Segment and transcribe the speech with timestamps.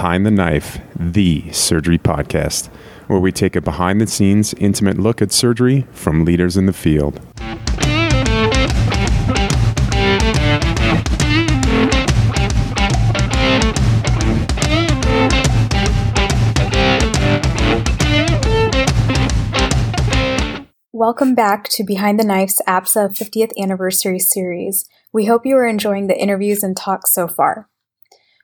[0.00, 2.68] Behind the Knife, the surgery podcast,
[3.06, 6.72] where we take a behind the scenes, intimate look at surgery from leaders in the
[6.72, 7.20] field.
[20.94, 24.88] Welcome back to Behind the Knife's APSA 50th Anniversary Series.
[25.12, 27.68] We hope you are enjoying the interviews and talks so far.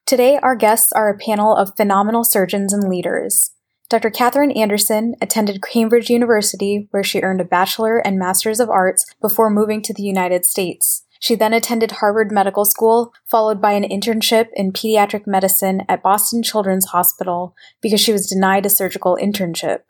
[0.07, 3.51] Today, our guests are a panel of phenomenal surgeons and leaders.
[3.89, 4.09] Dr.
[4.09, 9.51] Kathryn Anderson attended Cambridge University, where she earned a Bachelor and Master's of Arts before
[9.51, 11.05] moving to the United States.
[11.19, 16.41] She then attended Harvard Medical School, followed by an internship in pediatric medicine at Boston
[16.41, 19.81] Children's Hospital because she was denied a surgical internship.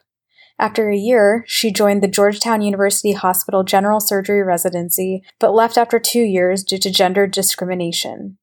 [0.59, 5.99] After a year, she joined the Georgetown University Hospital General Surgery Residency, but left after
[5.99, 8.39] two years due to gender discrimination.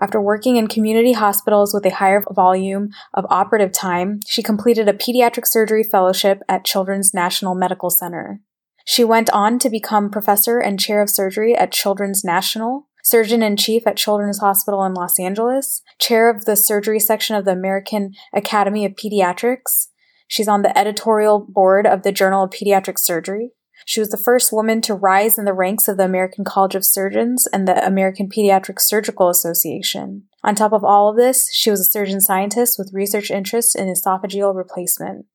[0.00, 4.92] After working in community hospitals with a higher volume of operative time, she completed a
[4.92, 8.40] pediatric surgery fellowship at Children's National Medical Center.
[8.84, 13.56] She went on to become professor and chair of surgery at Children's National, surgeon in
[13.56, 18.12] chief at Children's Hospital in Los Angeles, chair of the surgery section of the American
[18.34, 19.88] Academy of Pediatrics,
[20.28, 23.52] She's on the editorial board of the Journal of Pediatric Surgery.
[23.86, 26.84] She was the first woman to rise in the ranks of the American College of
[26.84, 30.24] Surgeons and the American Pediatric Surgical Association.
[30.42, 33.86] On top of all of this, she was a surgeon scientist with research interests in
[33.86, 35.26] esophageal replacement.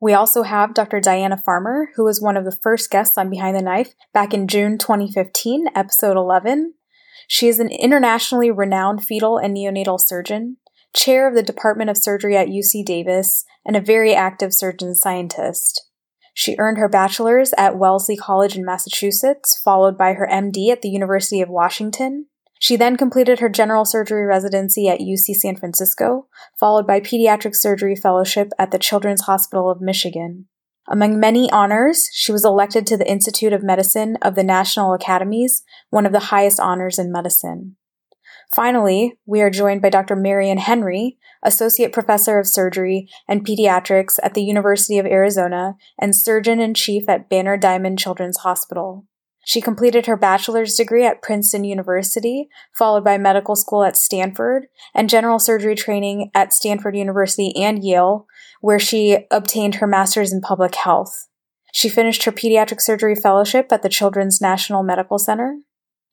[0.00, 0.98] We also have Dr.
[0.98, 4.48] Diana Farmer, who was one of the first guests on Behind the Knife back in
[4.48, 6.72] June 2015, episode 11.
[7.28, 10.56] She is an internationally renowned fetal and neonatal surgeon
[10.94, 15.86] chair of the Department of Surgery at UC Davis, and a very active surgeon scientist.
[16.34, 20.88] She earned her bachelor's at Wellesley College in Massachusetts, followed by her MD at the
[20.88, 22.26] University of Washington.
[22.58, 26.26] She then completed her general surgery residency at UC San Francisco,
[26.58, 30.46] followed by pediatric surgery fellowship at the Children's Hospital of Michigan.
[30.86, 35.62] Among many honors, she was elected to the Institute of Medicine of the National Academies,
[35.88, 37.76] one of the highest honors in medicine.
[38.52, 40.16] Finally, we are joined by Dr.
[40.16, 46.60] Marion Henry, Associate Professor of Surgery and Pediatrics at the University of Arizona and Surgeon
[46.60, 49.06] in Chief at Banner Diamond Children's Hospital.
[49.44, 55.08] She completed her bachelor's degree at Princeton University, followed by medical school at Stanford and
[55.08, 58.26] general surgery training at Stanford University and Yale,
[58.60, 61.26] where she obtained her master's in public health.
[61.72, 65.58] She finished her pediatric surgery fellowship at the Children's National Medical Center.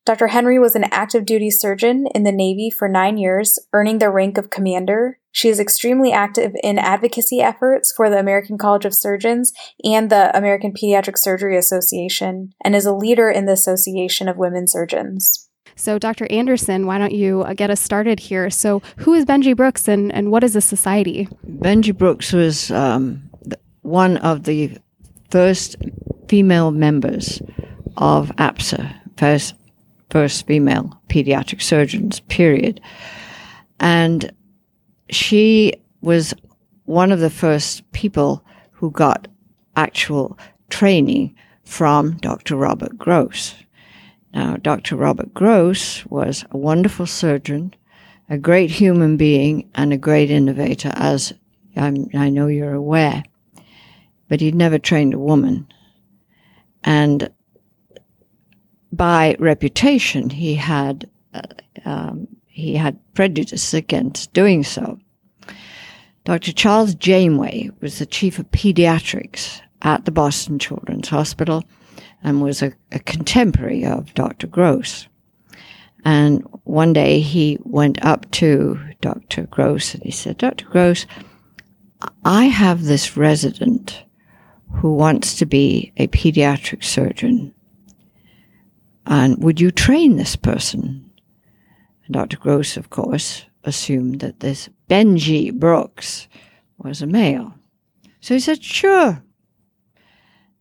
[0.08, 0.28] Dr.
[0.28, 4.38] Henry was an active duty surgeon in the Navy for nine years, earning the rank
[4.38, 5.18] of commander.
[5.32, 9.52] She is extremely active in advocacy efforts for the American College of Surgeons
[9.84, 14.66] and the American Pediatric Surgery Association, and is a leader in the Association of Women
[14.66, 15.50] Surgeons.
[15.76, 16.26] So, Dr.
[16.30, 18.48] Anderson, why don't you uh, get us started here?
[18.48, 21.28] So, who is Benji Brooks and, and what is a society?
[21.46, 23.28] Benji Brooks was um,
[23.82, 24.78] one of the
[25.30, 25.76] first
[26.28, 27.42] female members
[27.98, 29.52] of APSA, first
[30.10, 32.80] first female pediatric surgeons, period.
[33.80, 34.32] And
[35.10, 36.34] she was
[36.84, 39.28] one of the first people who got
[39.76, 40.38] actual
[40.70, 42.56] training from Dr.
[42.56, 43.54] Robert Gross.
[44.32, 44.96] Now, Dr.
[44.96, 47.74] Robert Gross was a wonderful surgeon,
[48.28, 51.32] a great human being, and a great innovator, as
[51.76, 53.22] I'm, i know you're aware.
[54.28, 55.66] But he'd never trained a woman.
[56.84, 57.30] And
[58.92, 61.42] by reputation, he had uh,
[61.84, 64.98] um, he had prejudice against doing so.
[66.24, 66.52] Dr.
[66.52, 71.64] Charles Janeway was the chief of pediatrics at the Boston Children's Hospital
[72.22, 74.46] and was a, a contemporary of Dr.
[74.46, 75.06] Gross.
[76.04, 79.46] And one day he went up to Dr.
[79.46, 80.66] Gross and he said, Dr.
[80.66, 81.06] Gross,
[82.24, 84.02] I have this resident
[84.70, 87.54] who wants to be a pediatric surgeon
[89.08, 91.10] and would you train this person?
[92.04, 92.36] And Dr.
[92.36, 96.28] Gross, of course, assumed that this Benji Brooks
[96.76, 97.54] was a male.
[98.20, 99.22] So he said, sure.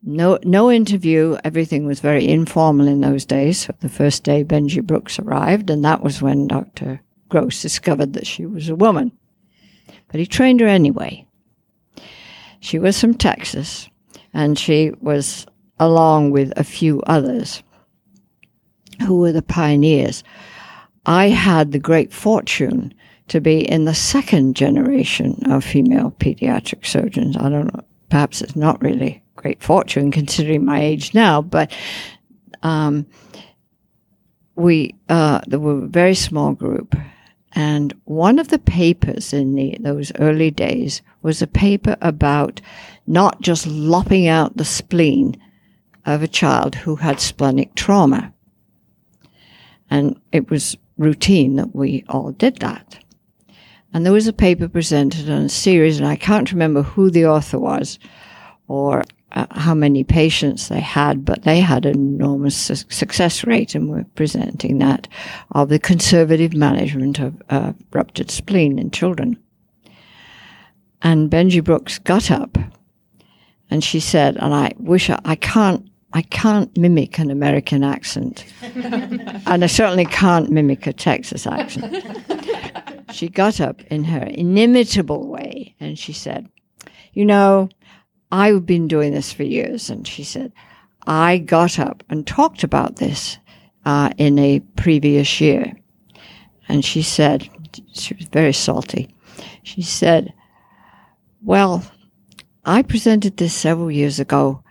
[0.02, 1.38] No, no interview.
[1.44, 3.60] Everything was very informal in those days.
[3.60, 7.02] So the first day Benji Brooks arrived, and that was when Dr.
[7.28, 9.12] Gross discovered that she was a woman.
[10.10, 11.28] But he trained her anyway.
[12.62, 13.90] She was from Texas,
[14.34, 15.46] and she was
[15.80, 17.62] along with a few others
[19.02, 20.24] who were the pioneers.
[21.06, 22.94] I had the great fortune
[23.30, 27.36] to be in the second generation of female pediatric surgeons.
[27.38, 31.72] I don't know, perhaps it's not really great fortune considering my age now, but
[32.64, 33.06] um,
[34.56, 36.96] we uh, there were a very small group,
[37.54, 42.62] And one of the papers in the, those early days was a paper about
[43.08, 45.36] not just lopping out the spleen
[46.06, 48.34] of a child who had splenic trauma.
[49.90, 53.00] And it was routine that we all did that.
[53.94, 57.26] And there was a paper presented on a series, and I can't remember who the
[57.26, 58.00] author was
[58.68, 63.76] or uh, how many patients they had, but they had an enormous su- success rate,
[63.76, 65.08] and were presenting that
[65.52, 69.38] of the conservative management of uh, ruptured spleen in children.
[71.02, 72.58] And Benji Brooks got up,
[73.70, 75.90] and she said, and I wish I, I can't.
[76.14, 82.06] I can't mimic an American accent, and I certainly can't mimic a Texas accent.
[83.12, 86.50] she got up in her inimitable way and she said,
[87.14, 87.70] You know,
[88.32, 89.90] I've been doing this for years.
[89.90, 90.52] And she said,
[91.06, 93.38] I got up and talked about this
[93.86, 95.74] uh, in a previous year.
[96.68, 97.50] And she said,
[97.94, 99.14] she was very salty.
[99.64, 100.34] She said,
[101.42, 101.84] Well,
[102.66, 104.64] I presented this several years ago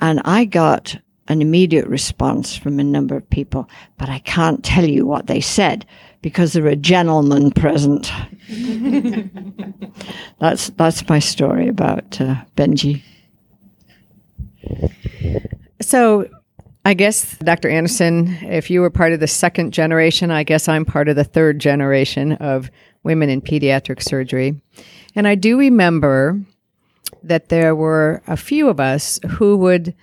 [0.00, 0.96] and I got
[1.28, 5.40] an immediate response from a number of people, but I can't tell you what they
[5.40, 5.86] said
[6.22, 8.12] because there are gentlemen present.
[10.38, 13.02] that's that's my story about uh, Benji.
[15.80, 16.28] So,
[16.84, 17.68] I guess, Dr.
[17.68, 21.24] Anderson, if you were part of the second generation, I guess I'm part of the
[21.24, 22.70] third generation of
[23.02, 24.60] women in pediatric surgery.
[25.14, 26.40] And I do remember
[27.28, 29.94] that there were a few of us who would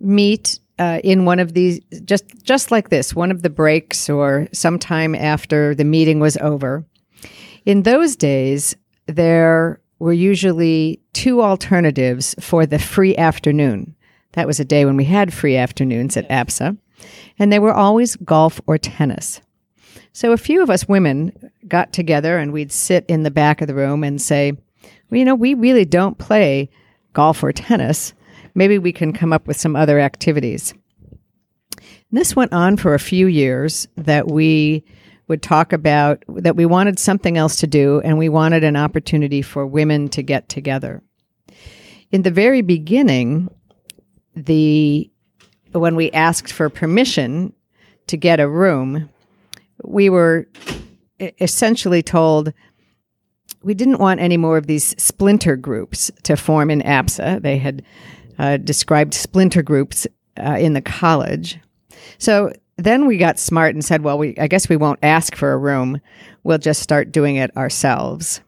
[0.00, 4.46] meet uh, in one of these, just just like this, one of the breaks or
[4.52, 6.84] sometime after the meeting was over.
[7.64, 8.76] In those days,
[9.06, 13.94] there were usually two alternatives for the free afternoon.
[14.32, 16.76] That was a day when we had free afternoons at APSA,
[17.38, 19.40] and they were always golf or tennis.
[20.12, 23.68] So a few of us women got together and we'd sit in the back of
[23.68, 24.52] the room and say,
[25.10, 26.70] you know, we really don't play
[27.12, 28.12] golf or tennis.
[28.54, 30.74] Maybe we can come up with some other activities.
[32.10, 34.84] And this went on for a few years that we
[35.28, 39.42] would talk about that we wanted something else to do and we wanted an opportunity
[39.42, 41.02] for women to get together.
[42.12, 43.48] In the very beginning,
[44.34, 45.10] the
[45.72, 47.52] when we asked for permission
[48.06, 49.10] to get a room,
[49.82, 50.46] we were
[51.40, 52.52] essentially told
[53.62, 57.42] we didn't want any more of these splinter groups to form in APSA.
[57.42, 57.82] They had
[58.38, 60.06] uh, described splinter groups
[60.38, 61.58] uh, in the college.
[62.18, 65.52] So then we got smart and said, well, we, I guess we won't ask for
[65.52, 66.00] a room.
[66.44, 68.40] We'll just start doing it ourselves.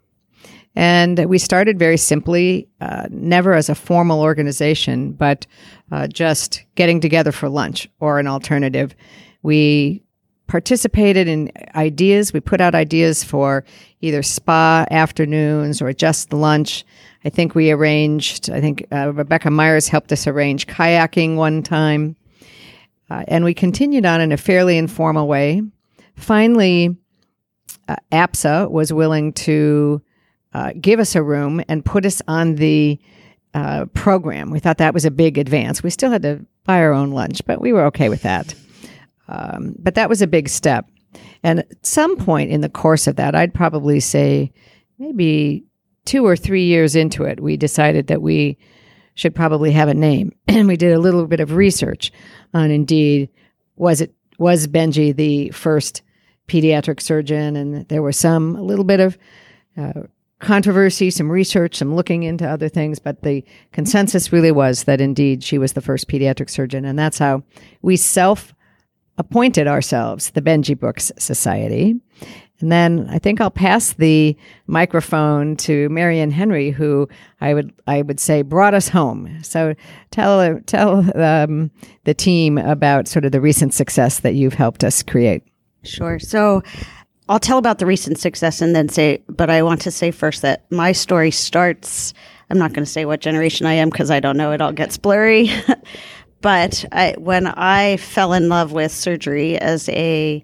[0.74, 5.46] And we started very simply, uh, never as a formal organization, but
[5.90, 8.94] uh, just getting together for lunch or an alternative.
[9.42, 10.04] We
[10.48, 12.32] participated in ideas.
[12.32, 13.64] We put out ideas for
[14.00, 16.84] either spa afternoons or just lunch.
[17.24, 22.16] I think we arranged, I think uh, Rebecca Myers helped us arrange kayaking one time.
[23.10, 25.62] Uh, and we continued on in a fairly informal way.
[26.16, 26.96] Finally,
[27.88, 30.02] uh, APSA was willing to
[30.52, 32.98] uh, give us a room and put us on the
[33.54, 34.50] uh, program.
[34.50, 35.82] We thought that was a big advance.
[35.82, 38.54] We still had to buy our own lunch, but we were okay with that.
[39.28, 40.88] Um, but that was a big step.
[41.42, 44.52] And at some point in the course of that, I'd probably say
[44.98, 45.64] maybe
[46.04, 48.58] two or three years into it, we decided that we
[49.14, 50.32] should probably have a name.
[50.48, 52.10] And we did a little bit of research
[52.52, 53.28] on indeed
[53.76, 56.02] was it was Benji the first
[56.48, 59.18] pediatric surgeon, and there was some a little bit of
[59.76, 60.02] uh,
[60.40, 65.44] controversy, some research, some looking into other things, but the consensus really was that indeed
[65.44, 67.42] she was the first pediatric surgeon, and that's how
[67.82, 68.54] we self
[69.18, 72.00] appointed ourselves the Benji Brooks Society.
[72.60, 77.08] And then I think I'll pass the microphone to Marion Henry, who
[77.40, 79.42] I would I would say brought us home.
[79.42, 79.74] So
[80.10, 81.70] tell tell um,
[82.04, 85.44] the team about sort of the recent success that you've helped us create.
[85.84, 86.18] Sure.
[86.18, 86.62] So
[87.28, 90.42] I'll tell about the recent success and then say, but I want to say first
[90.42, 92.12] that my story starts.
[92.50, 94.52] I'm not going to say what generation I am because I don't know.
[94.52, 95.50] It all gets blurry.
[96.40, 100.42] but I, when I fell in love with surgery as a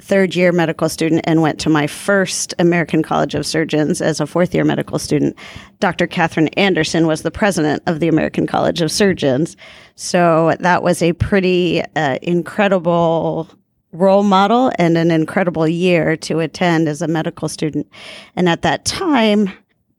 [0.00, 4.26] third year medical student and went to my first American College of Surgeons as a
[4.26, 5.36] fourth year medical student.
[5.78, 6.06] Dr.
[6.06, 9.56] Kathryn Anderson was the president of the American College of Surgeons.
[9.94, 13.48] So that was a pretty uh, incredible
[13.92, 17.88] role model and an incredible year to attend as a medical student.
[18.36, 19.52] And at that time,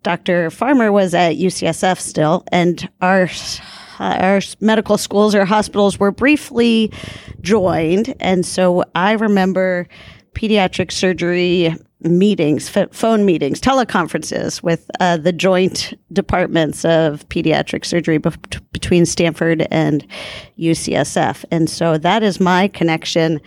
[0.03, 0.49] Dr.
[0.49, 3.27] Farmer was at UCSF still, and our
[4.01, 6.91] our medical schools or hospitals were briefly
[7.41, 8.15] joined.
[8.19, 9.87] And so I remember
[10.33, 18.17] pediatric surgery meetings, f- phone meetings, teleconferences with uh, the joint departments of pediatric surgery
[18.71, 20.05] between Stanford and
[20.57, 21.45] UCSF.
[21.51, 23.39] And so that is my connection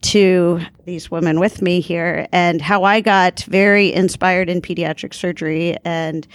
[0.00, 5.76] to these women with me here and how I got very inspired in pediatric surgery
[5.84, 6.26] and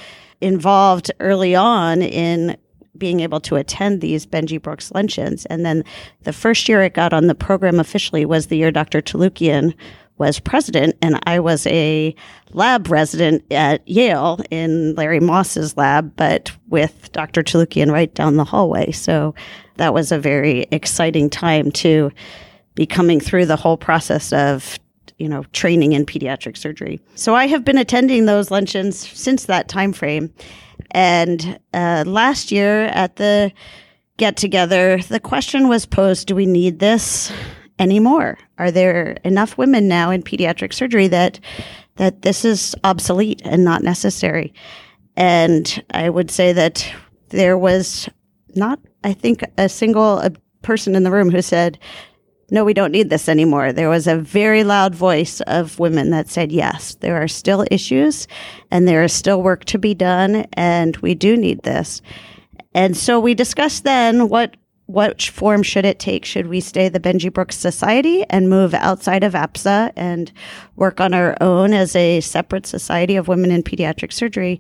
[0.42, 2.58] involved early on in
[2.98, 5.46] being able to attend these Benji Brooks luncheons.
[5.48, 5.84] And then
[6.24, 9.02] the first year it got on the program officially was the year Dr.
[9.02, 9.74] Touloukian
[10.18, 12.16] was president, and I was a
[12.52, 17.42] lab resident at Yale in Larry Moss's lab, but with Dr.
[17.42, 18.92] Touloukian right down the hallway.
[18.92, 19.34] So
[19.78, 22.12] that was a very exciting time to
[22.76, 24.80] be coming through the whole process of
[25.18, 27.00] you know training in pediatric surgery.
[27.16, 30.34] So I have been attending those luncheons since that time frame,
[30.92, 33.52] and uh, last year at the
[34.18, 37.32] get together, the question was posed do we need this
[37.80, 38.38] anymore?
[38.58, 41.40] Are there enough women now in pediatric surgery that
[41.96, 44.54] that this is obsolete and not necessary?
[45.16, 46.92] And I would say that
[47.30, 48.10] there was
[48.56, 50.24] not, I think, a single
[50.62, 51.78] person in the room who said,
[52.52, 53.72] no, we don't need this anymore.
[53.72, 58.28] There was a very loud voice of women that said, yes, there are still issues
[58.70, 62.02] and there is still work to be done, and we do need this.
[62.76, 66.26] And so we discussed then what what form should it take?
[66.26, 70.30] Should we stay the Benjy Brooks Society and move outside of APSA and
[70.76, 74.60] work on our own as a separate society of women in pediatric surgery?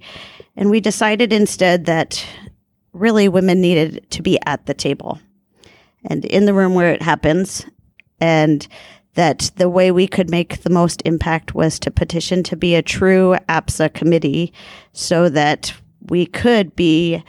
[0.55, 2.25] And we decided instead that
[2.93, 5.19] really women needed to be at the table
[6.05, 7.65] and in the room where it happens
[8.19, 8.67] and
[9.15, 12.81] that the way we could make the most impact was to petition to be a
[12.81, 14.51] true APSA committee
[14.93, 15.73] so that
[16.09, 17.23] we could be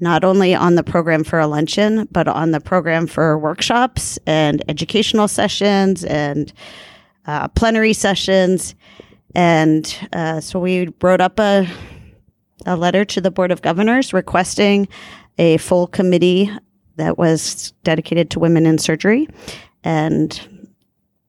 [0.00, 4.64] not only on the program for a luncheon, but on the program for workshops and
[4.66, 6.54] educational sessions and
[7.26, 8.74] uh, plenary sessions.
[9.34, 11.68] And uh, so we wrote up a,
[12.64, 14.88] a letter to the Board of Governors requesting
[15.38, 16.50] a full committee
[17.00, 19.28] that was dedicated to women in surgery
[19.82, 20.48] and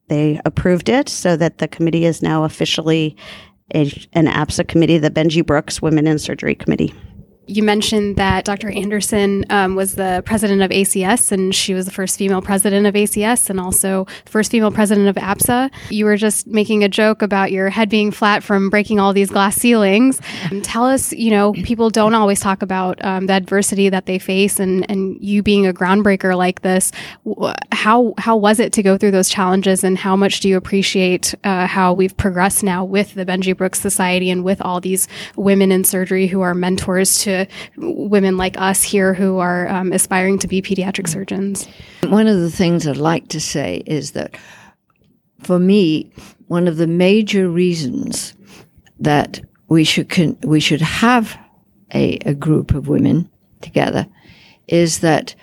[0.08, 3.16] they approved it so that the committee is now officially
[3.74, 6.92] a, an APSA committee, the Benji Brooks Women in Surgery Committee
[7.46, 8.70] you mentioned that Dr.
[8.70, 12.94] Anderson um, was the president of ACS, and she was the first female president of
[12.94, 15.70] ACS, and also first female president of APSA.
[15.90, 19.30] You were just making a joke about your head being flat from breaking all these
[19.30, 20.20] glass ceilings.
[20.50, 24.18] Um, tell us, you know, people don't always talk about um, the adversity that they
[24.18, 26.92] face, and and you being a groundbreaker like this,
[27.72, 31.34] how how was it to go through those challenges, and how much do you appreciate
[31.42, 35.72] uh, how we've progressed now with the Benjy Brooks Society and with all these women
[35.72, 37.46] in surgery who are mentors to to
[37.76, 41.66] women like us here who are um, aspiring to be pediatric surgeons.
[42.04, 44.36] One of the things I'd like to say is that
[45.42, 46.12] for me,
[46.46, 48.34] one of the major reasons
[49.00, 51.36] that we should con- we should have
[51.94, 54.06] a, a group of women together
[54.68, 55.34] is that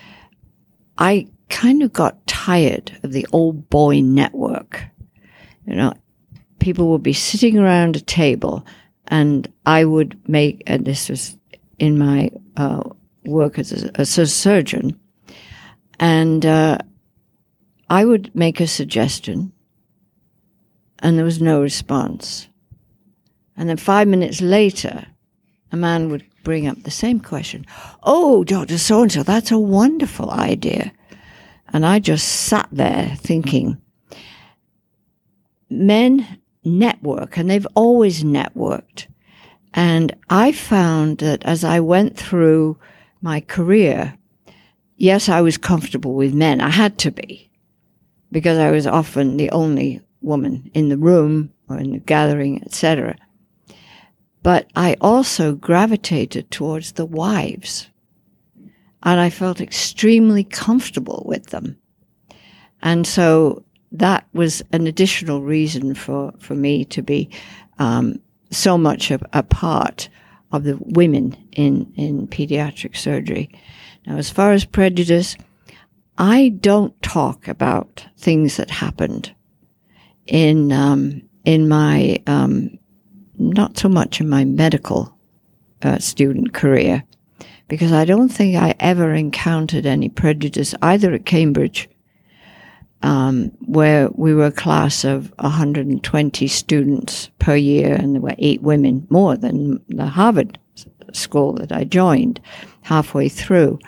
[0.98, 4.86] I kind of got tired of the old boy network.
[5.66, 5.94] You know,
[6.60, 8.66] people would be sitting around a table
[9.08, 11.36] and I would make, and this was
[11.80, 12.82] in my uh,
[13.26, 15.00] work as a, as a, surgeon.
[16.00, 16.78] And uh,
[17.90, 19.52] I would make a suggestion,
[21.00, 22.48] and there was no response.
[23.58, 25.06] And then five minutes later,
[25.72, 27.66] a man would bring up the same question.
[28.04, 28.78] Oh, Dr.
[28.78, 30.92] So and so, that's a wonderful idea.
[31.72, 33.80] And I just sat there thinking,
[35.70, 39.08] men network, and they've always networked.
[39.74, 42.78] And I found that as I went through
[43.22, 44.18] my career,
[44.98, 46.62] yes, I was comfortable with men.
[46.62, 47.50] I had to be
[48.32, 53.16] because I was often the only woman in the room or in the gathering, etc.
[54.42, 57.90] But I also gravitated towards the wives
[59.04, 61.78] and I felt extremely comfortable with them.
[62.82, 67.30] And so that was an additional reason for, for me to be
[67.80, 68.20] um,
[68.52, 70.10] so much a, a part
[70.52, 73.50] of the women in, in pediatric surgery.
[74.06, 75.36] Now, as far as prejudice,
[76.18, 79.34] I don't talk about things that happened
[80.26, 82.78] in um, in my um,
[83.38, 85.18] not so much in my medical
[85.82, 87.04] uh, student career
[87.68, 91.90] because I don't think I ever encountered any prejudice either at Cambridge
[93.02, 98.62] um, where we were a class of 120 students per year, and there were eight
[98.62, 100.60] women more than the Harvard
[101.14, 102.42] school that I joined
[102.82, 103.80] halfway through.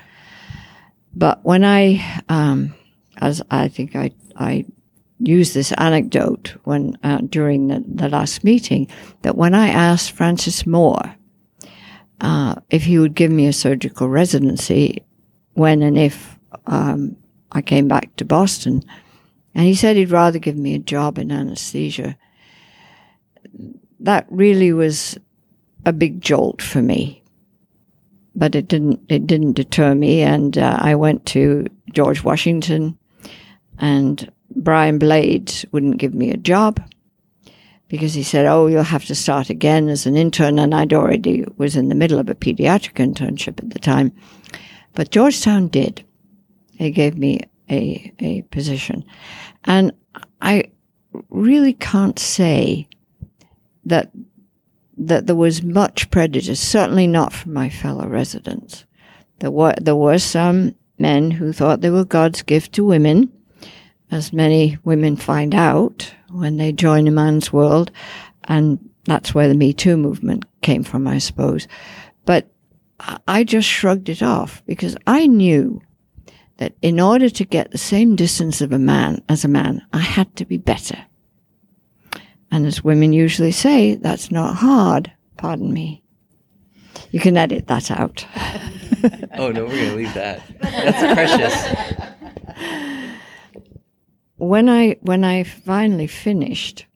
[1.13, 2.73] But when I, um,
[3.17, 4.65] as I think I, I
[5.19, 8.87] use this anecdote when uh, during the, the, last meeting
[9.21, 11.15] that when I asked Francis Moore
[12.21, 15.03] uh, if he would give me a surgical residency
[15.53, 17.15] when and if um,
[17.51, 18.84] I came back to Boston,
[19.53, 22.17] and he said he'd rather give me a job in anesthesia.
[24.00, 25.17] That really was
[25.86, 27.24] a big jolt for me,
[28.36, 29.01] but it didn't.
[29.10, 32.98] It didn't deter me, and uh, I went to George Washington,
[33.77, 36.81] and Brian Blades wouldn't give me a job
[37.89, 41.46] because he said, "Oh, you'll have to start again as an intern," and I'd already
[41.58, 44.13] was in the middle of a pediatric internship at the time.
[44.93, 46.05] But Georgetown did.
[46.81, 49.05] They gave me a a position,
[49.65, 49.91] and
[50.41, 50.71] I
[51.29, 52.88] really can't say
[53.85, 54.09] that
[54.97, 56.59] that there was much prejudice.
[56.59, 58.85] Certainly not from my fellow residents.
[59.41, 63.31] There were there were some men who thought they were God's gift to women
[64.09, 67.91] as many women find out when they join a man's world.
[68.45, 71.67] And that's where the Me Too movement came from, I suppose.
[72.25, 72.50] But
[73.27, 75.79] I just shrugged it off because I knew
[76.61, 79.99] that in order to get the same distance of a man as a man, I
[79.99, 81.05] had to be better.
[82.49, 85.11] And as women usually say, that's not hard.
[85.37, 86.03] Pardon me.
[87.11, 88.25] You can edit that out.
[89.37, 90.41] oh no, we're gonna leave that.
[90.61, 92.01] That's precious
[94.41, 96.87] when I when I finally finished,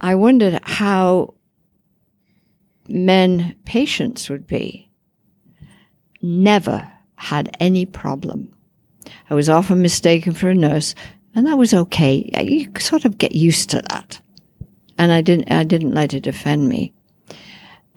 [0.00, 1.34] I wondered how
[2.88, 4.88] men patients would be.
[6.22, 8.55] Never had any problem.
[9.30, 10.94] I was often mistaken for a nurse,
[11.34, 12.30] and that was okay.
[12.42, 14.20] You sort of get used to that,
[14.98, 16.92] and I didn't I didn't let it offend me.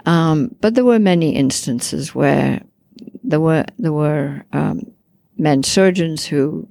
[0.06, 2.62] Um, but there were many instances where
[3.24, 4.92] there were there were um,
[5.38, 6.68] men surgeons who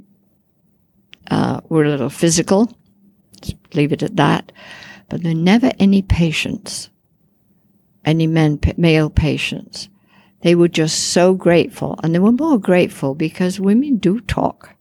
[1.30, 2.72] uh, were a little physical.
[3.74, 4.52] Leave it at that.
[5.08, 6.90] But there were never any patients,
[8.04, 9.88] any men, male patients.
[10.42, 11.98] They were just so grateful.
[12.02, 14.74] And they were more grateful because women do talk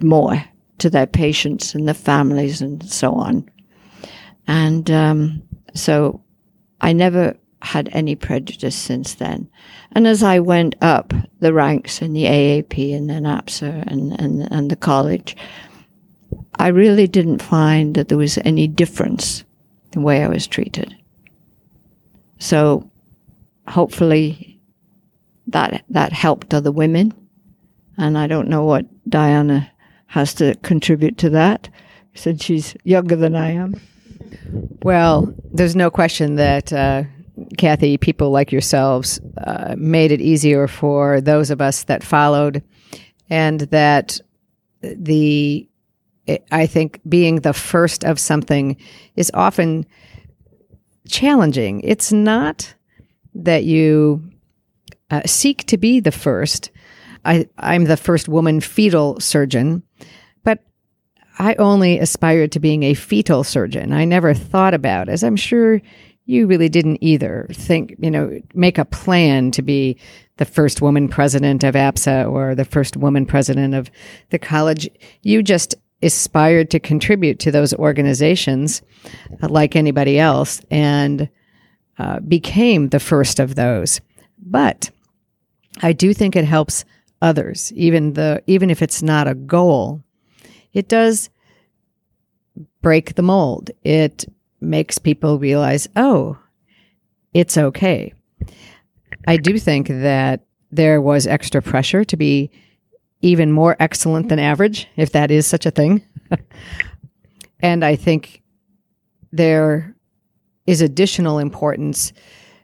[0.00, 0.44] more
[0.78, 3.48] to their patients and their families and so on.
[4.46, 5.42] And um,
[5.74, 6.22] so
[6.80, 9.48] I never had any prejudice since then.
[9.92, 14.50] And as I went up the ranks in the AAP and then APSA and, and,
[14.50, 15.36] and the college,
[16.58, 19.44] I really didn't find that there was any difference
[19.92, 20.94] in the way I was treated.
[22.38, 22.89] So
[23.68, 24.60] hopefully
[25.46, 27.12] that that helped other women.
[27.96, 29.70] And I don't know what Diana
[30.06, 31.68] has to contribute to that
[32.14, 33.80] since she's younger than I am.
[34.82, 37.04] Well, there's no question that uh,
[37.58, 42.62] Kathy, people like yourselves uh, made it easier for those of us that followed,
[43.28, 44.20] and that
[44.82, 45.68] the
[46.52, 48.76] I think being the first of something
[49.16, 49.86] is often
[51.08, 51.80] challenging.
[51.80, 52.74] It's not
[53.34, 54.22] that you
[55.10, 56.70] uh, seek to be the first.
[57.24, 59.82] I, I'm the first woman fetal surgeon,
[60.42, 60.64] but
[61.38, 63.92] I only aspired to being a fetal surgeon.
[63.92, 65.80] I never thought about, as I'm sure
[66.26, 69.96] you really didn't either think, you know, make a plan to be
[70.36, 73.90] the first woman president of APSA or the first woman president of
[74.30, 74.88] the college.
[75.22, 78.80] You just aspired to contribute to those organizations
[79.42, 81.28] uh, like anybody else and
[82.00, 84.00] uh, became the first of those.
[84.38, 84.88] But
[85.82, 86.86] I do think it helps
[87.20, 90.02] others, even the even if it's not a goal.
[90.72, 91.28] It does
[92.80, 93.70] break the mold.
[93.84, 94.24] It
[94.62, 96.38] makes people realize, oh,
[97.34, 98.14] it's okay.
[99.26, 100.40] I do think that
[100.72, 102.50] there was extra pressure to be
[103.20, 106.02] even more excellent than average, if that is such a thing.
[107.60, 108.40] and I think
[109.32, 109.94] there
[110.66, 112.12] is additional importance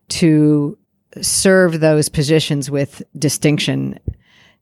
[0.09, 0.79] to
[1.21, 3.99] serve those positions with distinction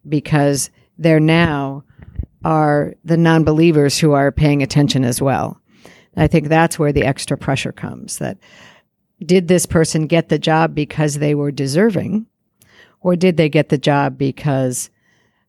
[0.08, 1.82] because there now
[2.44, 5.60] are the non believers who are paying attention as well.
[6.16, 8.38] I think that's where the extra pressure comes that
[9.24, 12.26] did this person get the job because they were deserving
[13.00, 14.90] or did they get the job because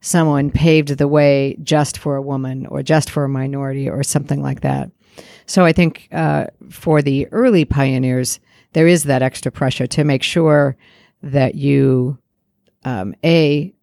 [0.05, 4.41] someone paved the way just for a woman or just for a minority or something
[4.41, 4.91] like that.
[5.45, 8.39] So I think uh, for the early pioneers,
[8.73, 10.75] there is that extra pressure to make sure
[11.23, 12.17] that you,
[12.83, 13.73] um, A,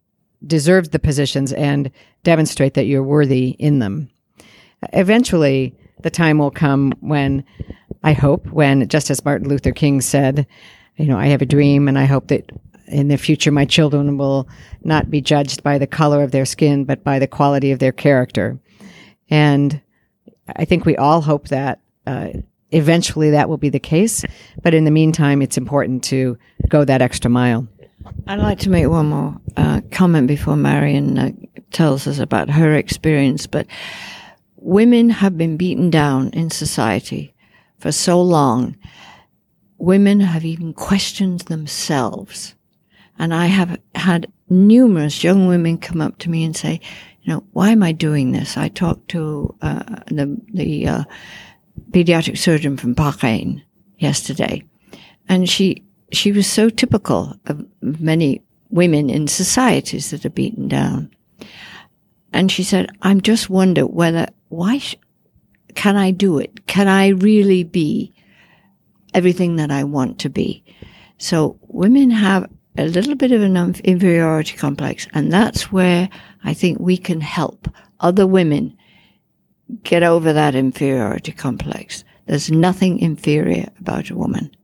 [0.45, 1.89] deserve the positions and
[2.23, 4.09] demonstrate that you're worthy in them.
[4.91, 7.43] Eventually, the time will come when
[8.03, 10.45] I hope, when just as Martin Luther King said,
[10.97, 12.51] you know, I have a dream and I hope that
[12.87, 14.47] in the future my children will
[14.83, 17.93] not be judged by the color of their skin, but by the quality of their
[17.93, 18.59] character.
[19.29, 19.81] And
[20.47, 22.29] I think we all hope that uh,
[22.71, 24.25] eventually that will be the case.
[24.61, 27.67] But in the meantime, it's important to go that extra mile.
[28.27, 31.31] I'd like to make one more uh, comment before Marion uh,
[31.71, 33.47] tells us about her experience.
[33.47, 33.67] But
[34.57, 37.33] women have been beaten down in society
[37.79, 38.75] for so long.
[39.77, 42.55] Women have even questioned themselves.
[43.19, 46.81] And I have had numerous young women come up to me and say,
[47.23, 48.57] you know, why am I doing this?
[48.57, 51.03] I talked to uh, the, the uh,
[51.91, 53.63] pediatric surgeon from Bahrain
[53.97, 54.63] yesterday,
[55.29, 61.09] and she she was so typical of many women in societies that are beaten down.
[62.33, 64.97] And she said, "I'm just wonder whether why sh-
[65.75, 66.67] can I do it?
[66.67, 68.13] Can I really be
[69.13, 70.63] everything that I want to be?"
[71.17, 76.09] So women have a little bit of an inferiority complex, and that's where
[76.43, 77.67] I think we can help
[77.99, 78.75] other women
[79.83, 82.03] get over that inferiority complex.
[82.25, 84.55] There's nothing inferior about a woman.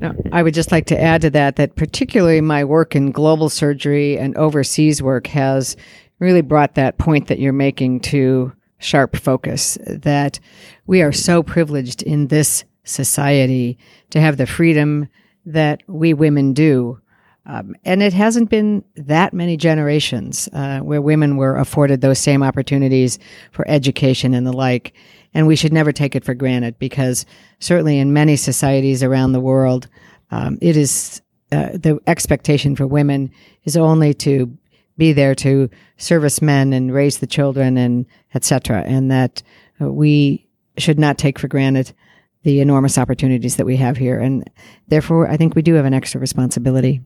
[0.00, 3.48] Now, I would just like to add to that that particularly my work in global
[3.48, 5.76] surgery and overseas work has
[6.20, 10.38] really brought that point that you're making to sharp focus that
[10.86, 13.76] we are so privileged in this society
[14.10, 15.08] to have the freedom
[15.52, 17.00] that we women do
[17.48, 22.42] um, and it hasn't been that many generations uh, where women were afforded those same
[22.42, 23.18] opportunities
[23.52, 24.92] for education and the like.
[25.32, 27.24] And we should never take it for granted because
[27.58, 29.88] certainly in many societies around the world,
[30.30, 33.30] um, it is uh, the expectation for women
[33.64, 34.54] is only to
[34.98, 38.82] be there to service men and raise the children and etc.
[38.86, 39.42] And that
[39.80, 41.94] uh, we should not take for granted
[42.42, 44.18] the enormous opportunities that we have here.
[44.20, 44.48] And
[44.88, 47.02] therefore, I think we do have an extra responsibility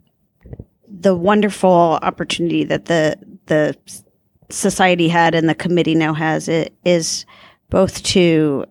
[1.03, 3.17] the wonderful opportunity that the
[3.47, 3.77] the
[4.51, 7.27] society had and the committee now has it is
[7.71, 8.65] both to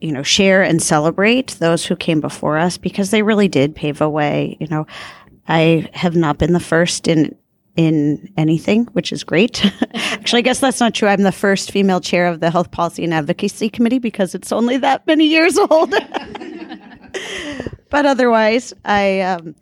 [0.00, 4.00] you know share and celebrate those who came before us because they really did pave
[4.00, 4.86] a way you know
[5.48, 7.36] i have not been the first in
[7.76, 9.64] in anything which is great.
[9.94, 11.08] Actually i guess that's not true.
[11.08, 14.76] I'm the first female chair of the health policy and advocacy committee because it's only
[14.78, 15.94] that many years old.
[17.90, 19.54] But otherwise i um,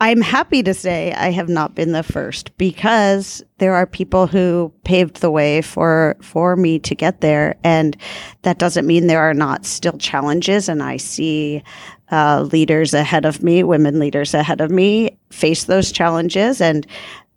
[0.00, 4.70] I'm happy to say I have not been the first because there are people who
[4.84, 7.96] paved the way for for me to get there, and
[8.42, 10.68] that doesn't mean there are not still challenges.
[10.68, 11.62] And I see
[12.10, 16.86] uh, leaders ahead of me, women leaders ahead of me, face those challenges, and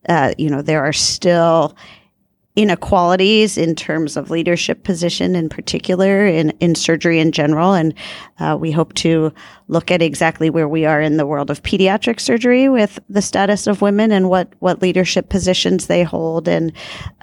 [0.08, 1.76] uh, you know there are still
[2.60, 7.74] inequalities in terms of leadership position in particular in, in surgery in general.
[7.74, 7.94] And
[8.40, 9.32] uh, we hope to
[9.70, 13.66] look at exactly where we are in the world of pediatric surgery with the status
[13.66, 16.50] of women and what, what leadership positions they hold.
[16.50, 16.74] And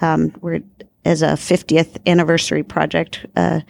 [0.01, 0.63] um, we're,
[1.05, 3.61] as a 50th anniversary project, uh,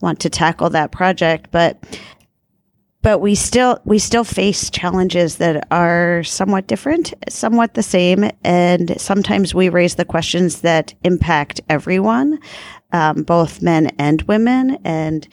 [0.00, 1.48] want to tackle that project.
[1.50, 1.82] But
[3.06, 9.00] but we still we still face challenges that are somewhat different, somewhat the same, and
[9.00, 12.40] sometimes we raise the questions that impact everyone,
[12.90, 15.28] um, both men and women, and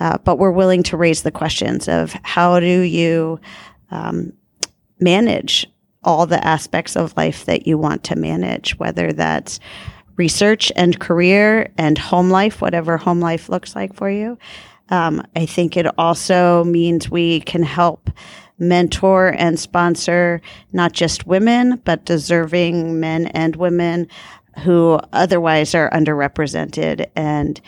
[0.00, 3.38] uh, but we're willing to raise the questions of how do you
[3.92, 4.32] um,
[4.98, 5.68] manage
[6.02, 9.60] all the aspects of life that you want to manage, whether that's
[10.16, 14.36] research and career and home life, whatever home life looks like for you.
[14.92, 18.10] Um, I think it also means we can help
[18.58, 24.06] mentor and sponsor not just women, but deserving men and women
[24.62, 27.06] who otherwise are underrepresented.
[27.16, 27.58] And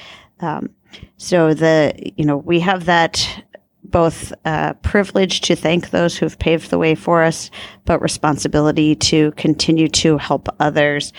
[0.41, 0.69] um,
[1.17, 3.45] so the you know we have that
[3.83, 7.51] both uh, privilege to thank those who've paved the way for us,
[7.87, 11.15] but responsibility to continue to help others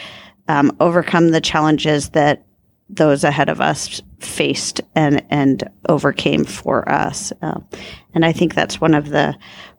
[0.48, 2.46] um, overcome the challenges that
[2.90, 7.34] those ahead of us faced and and overcame for us.
[7.42, 7.60] Uh,
[8.14, 9.36] and I think that's one of the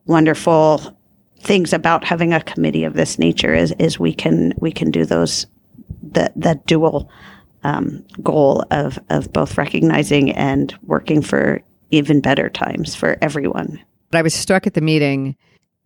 [0.06, 0.96] wonderful
[1.40, 5.04] things about having a committee of this nature is is we can we can do
[5.04, 5.46] those
[6.02, 7.10] that that dual
[7.62, 13.80] um, goal of of both recognizing and working for even better times for everyone.
[14.12, 15.36] I was struck at the meeting.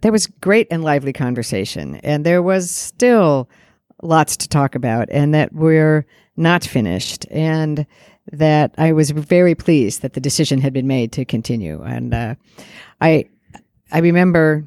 [0.03, 3.51] There was great and lively conversation, and there was still
[4.03, 6.07] lots to talk about, and that we're
[6.41, 7.87] not finished, and
[8.33, 11.83] that I was very pleased that the decision had been made to continue.
[11.83, 12.35] And uh,
[13.01, 13.29] I,
[13.93, 14.65] I remember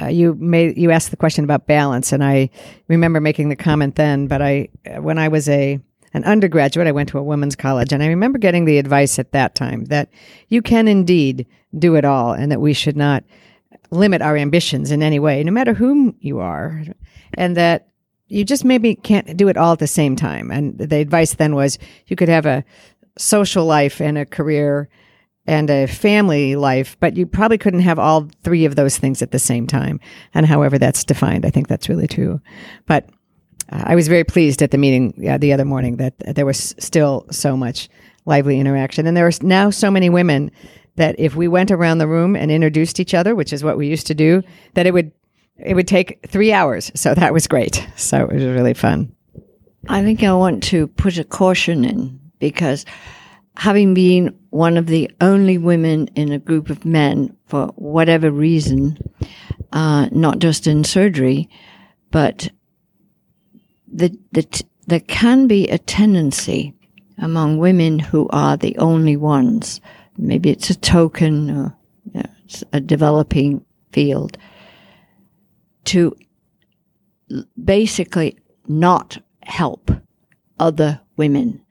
[0.00, 2.50] uh, you made you asked the question about balance, and I
[2.88, 4.26] remember making the comment then.
[4.26, 4.68] But I,
[5.00, 5.80] when I was a
[6.14, 9.32] an undergraduate, I went to a women's college, and I remember getting the advice at
[9.32, 10.08] that time that
[10.48, 11.46] you can indeed
[11.78, 13.24] do it all, and that we should not
[13.90, 16.84] limit our ambitions in any way, no matter whom you are,
[17.34, 17.88] and that
[18.28, 20.50] you just maybe can't do it all at the same time.
[20.50, 22.64] And the advice then was you could have a
[23.16, 24.88] social life and a career
[25.46, 29.30] and a family life, but you probably couldn't have all three of those things at
[29.30, 29.98] the same time.
[30.34, 32.40] And however that's defined, I think that's really true.
[32.86, 33.08] But
[33.72, 36.74] uh, I was very pleased at the meeting uh, the other morning that there was
[36.78, 37.88] still so much
[38.26, 39.06] lively interaction.
[39.06, 40.50] And there are now so many women
[40.96, 43.86] that if we went around the room and introduced each other, which is what we
[43.86, 44.42] used to do,
[44.74, 45.12] that it would
[45.58, 46.90] it would take three hours.
[46.94, 47.86] So that was great.
[47.96, 49.14] So it was really fun.
[49.88, 52.84] I think I want to put a caution in because
[53.56, 58.98] having been one of the only women in a group of men for whatever reason,
[59.72, 61.48] uh, not just in surgery,
[62.10, 62.50] but
[63.90, 66.74] the, the t- there can be a tendency
[67.18, 69.80] among women who are the only ones.
[70.16, 71.76] Maybe it's a token or
[72.12, 74.38] you know, it's a developing field
[75.88, 76.14] to
[77.62, 79.90] basically not help
[80.60, 81.62] other women.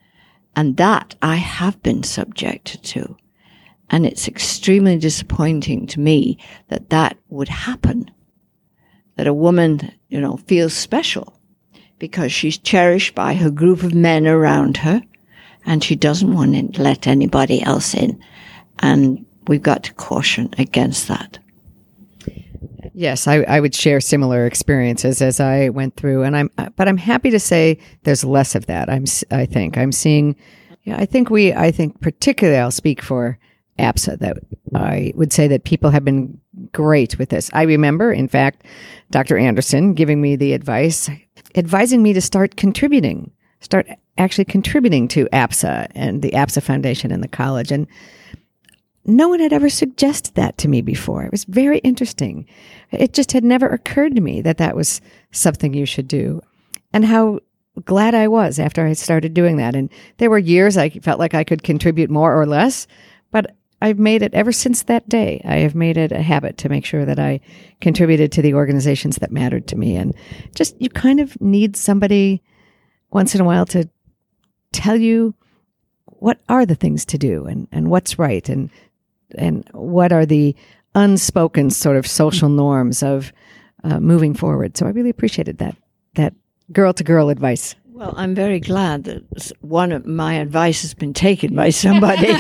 [0.56, 3.16] And that I have been subjected to.
[3.90, 8.10] And it's extremely disappointing to me that that would happen.
[9.18, 11.40] That a woman, you know, feels special
[12.00, 15.02] because she's cherished by her group of men around her
[15.66, 18.20] and she doesn't want to let anybody else in.
[18.80, 21.38] And we've got to caution against that.
[22.94, 26.98] Yes, I, I would share similar experiences as I went through, and I'm, but I'm
[26.98, 28.90] happy to say there's less of that.
[28.90, 30.36] I'm, I think I'm seeing,
[30.84, 33.38] yeah, I think we, I think particularly I'll speak for
[33.80, 34.38] APSA that
[34.74, 36.40] I would say that people have been
[36.72, 37.50] great with this.
[37.54, 38.64] I remember, in fact,
[39.12, 39.38] Dr.
[39.38, 41.10] Anderson giving me the advice,
[41.56, 47.24] advising me to start contributing, start actually contributing to APSA and the APSA Foundation and
[47.24, 47.88] the college, and
[49.08, 51.24] no one had ever suggested that to me before.
[51.24, 52.46] It was very interesting.
[52.92, 56.42] It just had never occurred to me that that was something you should do.
[56.94, 57.40] And how
[57.86, 59.76] glad I was after I started doing that.
[59.76, 62.88] And there were years I felt like I could contribute more or less,
[63.32, 65.42] but I've made it ever since that day.
[65.46, 67.40] I have made it a habit to make sure that I
[67.80, 69.96] contributed to the organizations that mattered to me.
[69.96, 70.16] And
[70.56, 72.42] just you kind of need somebody
[73.12, 73.88] once in a while to
[74.72, 75.36] tell you
[76.06, 78.72] what are the things to do and, and what's right and
[79.36, 80.56] and what are the
[80.96, 83.32] unspoken sort of social norms of
[83.84, 84.76] uh, moving forward.
[84.78, 85.76] So I really appreciated that
[86.16, 86.34] that
[86.72, 87.76] girl to girl advice.
[87.86, 92.28] Well, I'm very glad that one of my advice has been taken by somebody.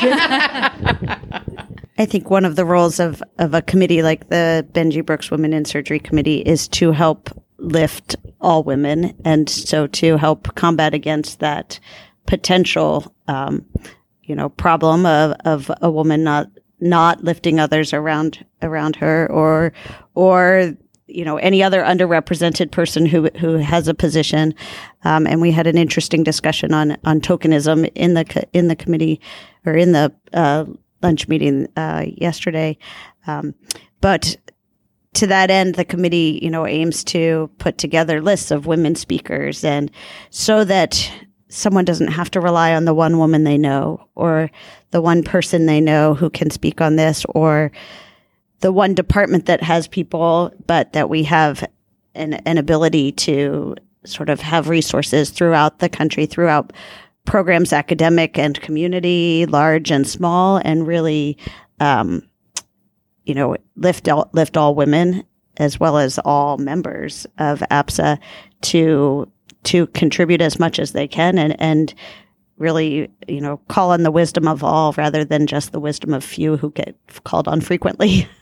[1.99, 5.53] I think one of the roles of, of a committee like the Benji Brooks Women
[5.53, 11.39] in Surgery Committee is to help lift all women and so to help combat against
[11.39, 11.79] that
[12.27, 13.65] potential, um,
[14.23, 16.47] you know, problem of, of a woman not
[16.79, 19.73] not lifting others around around her or
[20.15, 20.73] or
[21.07, 24.53] you know any other underrepresented person who who has a position.
[25.03, 29.19] Um, and we had an interesting discussion on on tokenism in the in the committee
[29.65, 30.65] or in the uh,
[31.01, 32.77] lunch meeting uh, yesterday.
[33.25, 33.55] Um,
[34.01, 34.37] but
[35.13, 39.63] to that end the committee you know aims to put together lists of women speakers
[39.63, 39.89] and
[40.29, 41.11] so that
[41.49, 44.49] someone doesn't have to rely on the one woman they know or
[44.91, 47.71] the one person they know who can speak on this or
[48.59, 51.63] the one department that has people, but that we have
[52.15, 56.73] an, an ability to sort of have resources throughout the country, throughout
[57.25, 61.37] programs, academic and community, large and small, and really,
[61.79, 62.27] um,
[63.25, 65.23] you know, lift all, lift all women
[65.57, 68.17] as well as all members of APSA
[68.61, 69.29] to
[69.67, 71.93] to contribute as much as they can and, and
[72.57, 76.23] really, you know, call on the wisdom of all rather than just the wisdom of
[76.23, 78.27] few who get called on frequently.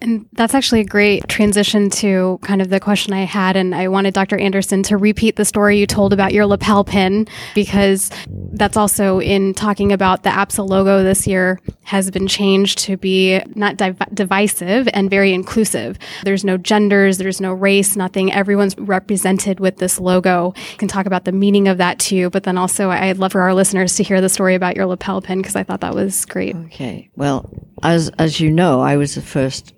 [0.00, 3.56] And that's actually a great transition to kind of the question I had.
[3.56, 4.36] And I wanted Dr.
[4.36, 8.10] Anderson to repeat the story you told about your lapel pin, because
[8.52, 13.40] that's also in talking about the APSA logo this year has been changed to be
[13.54, 15.98] not div- divisive and very inclusive.
[16.22, 18.32] There's no genders, there's no race, nothing.
[18.32, 20.52] Everyone's represented with this logo.
[20.72, 22.30] You can talk about the meaning of that too.
[22.30, 25.22] But then also, I'd love for our listeners to hear the story about your lapel
[25.22, 26.54] pin, because I thought that was great.
[26.56, 27.10] Okay.
[27.16, 27.50] Well,
[27.82, 29.74] as, as you know, I was the first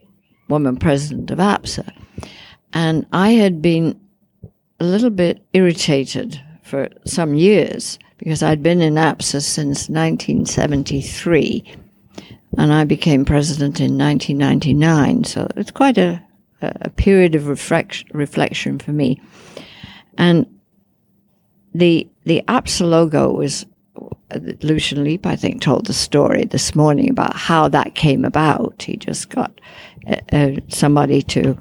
[0.49, 1.91] woman president of APSA.
[2.73, 3.99] And I had been
[4.81, 11.65] a little bit irritated for some years because I'd been in APSA since 1973
[12.59, 15.25] and I became president in 1999.
[15.25, 16.23] So it's quite a,
[16.61, 19.21] a period of reflection, reflection for me.
[20.19, 20.47] And
[21.75, 23.67] the, the APSA logo was
[24.63, 28.83] Lucian Leape, I think, told the story this morning about how that came about.
[28.83, 29.61] He just got
[30.07, 31.57] uh, uh, somebody to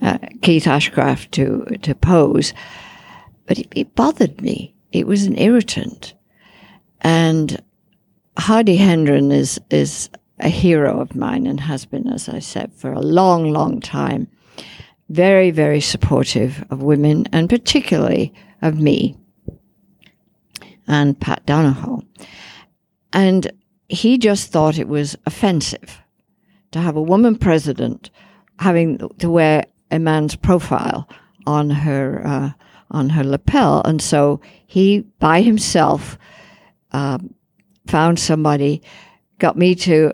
[0.00, 2.54] uh, Keith Ashcraft to to pose,
[3.46, 4.74] but it, it bothered me.
[4.92, 6.14] It was an irritant,
[7.00, 7.60] and
[8.38, 12.92] Hardy Hendren is is a hero of mine and has been, as I said, for
[12.92, 14.28] a long, long time.
[15.08, 19.19] Very, very supportive of women and particularly of me
[20.86, 22.02] and Pat Donahoe.
[23.12, 23.50] And
[23.88, 26.00] he just thought it was offensive
[26.70, 28.10] to have a woman president
[28.58, 31.08] having to wear a man's profile
[31.46, 32.50] on her uh,
[32.92, 36.18] on her lapel, and so he by himself
[36.92, 37.18] uh,
[37.86, 38.82] found somebody,
[39.38, 40.12] got me to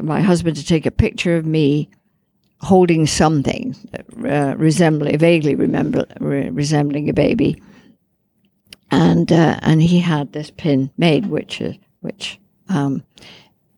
[0.00, 1.88] my husband to take a picture of me
[2.60, 3.76] holding something
[4.26, 7.62] uh, resembling vaguely remember re- resembling a baby,
[8.94, 13.02] and uh, and he had this pin made, which uh, which um,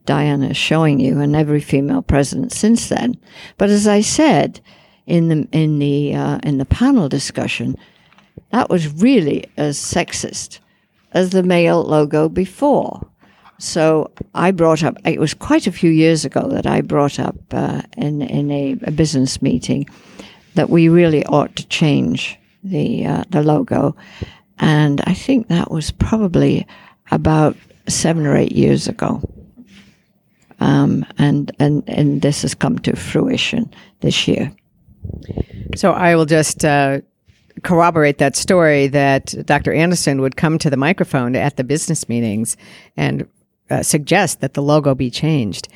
[0.05, 3.17] Diana is showing you, and every female president since then.
[3.59, 4.61] But as I said
[5.07, 7.77] in the in the uh, in the panel discussion,
[8.51, 10.61] that was really as sexist
[11.13, 13.07] as the male logo before.
[13.59, 14.99] So I brought up.
[15.07, 18.73] It was quite a few years ago that I brought up uh, in in a,
[18.83, 19.89] a, business meeting
[20.55, 23.97] that we really ought to change the uh, the logo,
[24.59, 26.67] and I think that was probably
[27.11, 27.57] about
[27.89, 29.23] seven or eight years ago.
[30.59, 34.51] Um, and and and this has come to fruition this year.
[35.75, 37.01] So I will just uh,
[37.63, 39.73] corroborate that story that Dr.
[39.73, 42.57] Anderson would come to the microphone at the business meetings
[42.97, 43.29] and
[43.69, 45.69] uh, suggest that the logo be changed,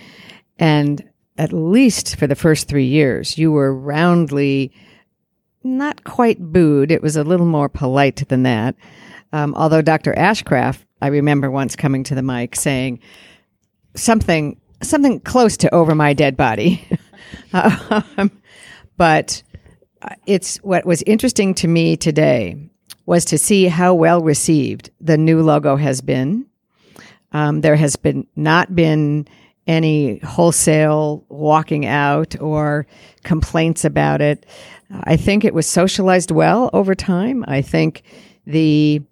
[0.58, 1.04] and
[1.36, 4.72] at least for the first three years, you were roundly
[5.62, 6.90] not quite booed.
[6.90, 8.76] It was a little more polite than that.
[9.32, 10.12] Um, although Dr.
[10.14, 13.00] Ashcraft, I remember once coming to the mic saying
[13.94, 16.86] something something close to over my dead body.
[17.52, 18.30] um,
[18.96, 19.42] but
[20.02, 22.70] uh, it's what was interesting to me today
[23.06, 26.46] was to see how well received the new logo has been.
[27.32, 29.28] Um, there has been not been
[29.66, 32.86] any wholesale walking out or
[33.22, 34.46] complaints about it.
[34.90, 37.44] I think it was socialized well over time.
[37.46, 38.02] I think
[38.46, 39.02] the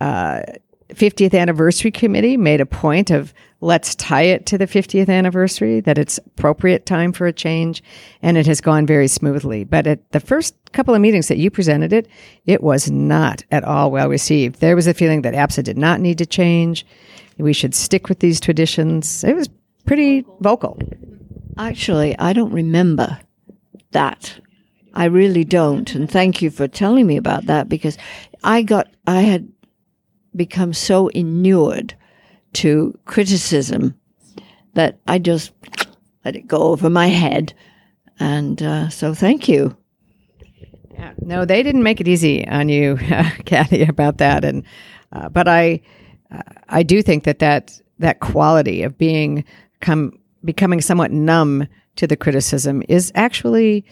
[0.00, 0.42] uh,
[0.90, 5.98] 50th anniversary committee made a point of let's tie it to the 50th anniversary, that
[5.98, 7.82] it's appropriate time for a change,
[8.22, 9.64] and it has gone very smoothly.
[9.64, 12.06] But at the first couple of meetings that you presented it,
[12.44, 14.60] it was not at all well received.
[14.60, 16.86] There was a feeling that APSA did not need to change.
[17.38, 19.24] We should stick with these traditions.
[19.24, 19.48] It was
[19.86, 20.78] pretty vocal.
[21.58, 23.18] Actually, I don't remember
[23.92, 24.38] that.
[24.96, 25.94] I really don't.
[25.94, 27.98] And thank you for telling me about that because
[28.42, 29.46] I got, I had
[30.34, 31.94] become so inured
[32.54, 33.94] to criticism
[34.72, 35.52] that I just
[36.24, 37.52] let it go over my head.
[38.18, 39.76] And uh, so thank you.
[40.92, 44.46] Yeah, no, they didn't make it easy on you, uh, Kathy, about that.
[44.46, 44.64] And
[45.12, 45.82] uh, but I,
[46.30, 49.44] uh, I do think that that that quality of being
[49.80, 53.84] come becoming somewhat numb to the criticism is actually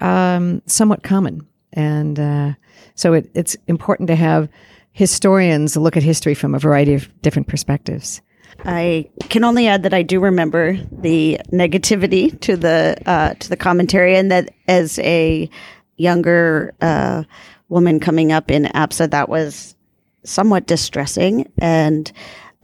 [0.00, 2.52] um, somewhat common, and uh,
[2.94, 4.48] so it, it's important to have
[4.92, 8.20] historians look at history from a variety of different perspectives.
[8.64, 13.56] I can only add that I do remember the negativity to the uh, to the
[13.56, 15.48] commentary, and that as a
[15.96, 17.24] younger uh,
[17.68, 19.76] woman coming up in APSA, that was
[20.24, 22.10] somewhat distressing, and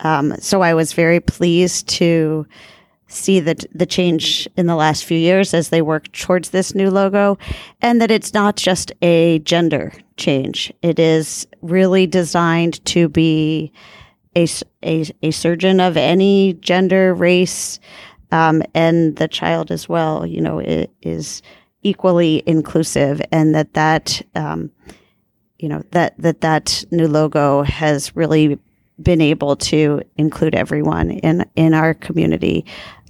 [0.01, 2.47] um, so I was very pleased to
[3.15, 6.91] see the the change in the last few years as they work towards this new
[6.91, 7.39] logo,
[7.81, 10.73] and that it's not just a gender change.
[10.83, 13.73] It is really designed to be
[14.37, 14.47] a,
[14.83, 17.79] a, a surgeon of any gender, race,
[18.33, 20.27] um, and the child as well.
[20.27, 21.43] You know, it is
[21.83, 24.71] equally inclusive, and that that um,
[25.59, 28.59] you know that that that new logo has really
[29.03, 32.65] been able to include everyone in in our community,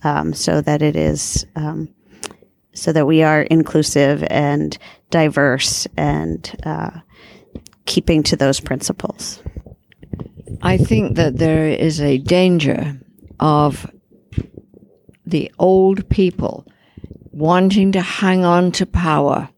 [0.05, 1.89] um, so that it is um,
[2.73, 4.77] so that we are inclusive and
[5.11, 6.91] diverse and uh,
[7.87, 9.43] keeping to those principles.
[10.63, 12.99] I think that there is a danger
[13.39, 13.91] of
[15.27, 16.67] the old people
[17.31, 19.49] wanting to hang on to power.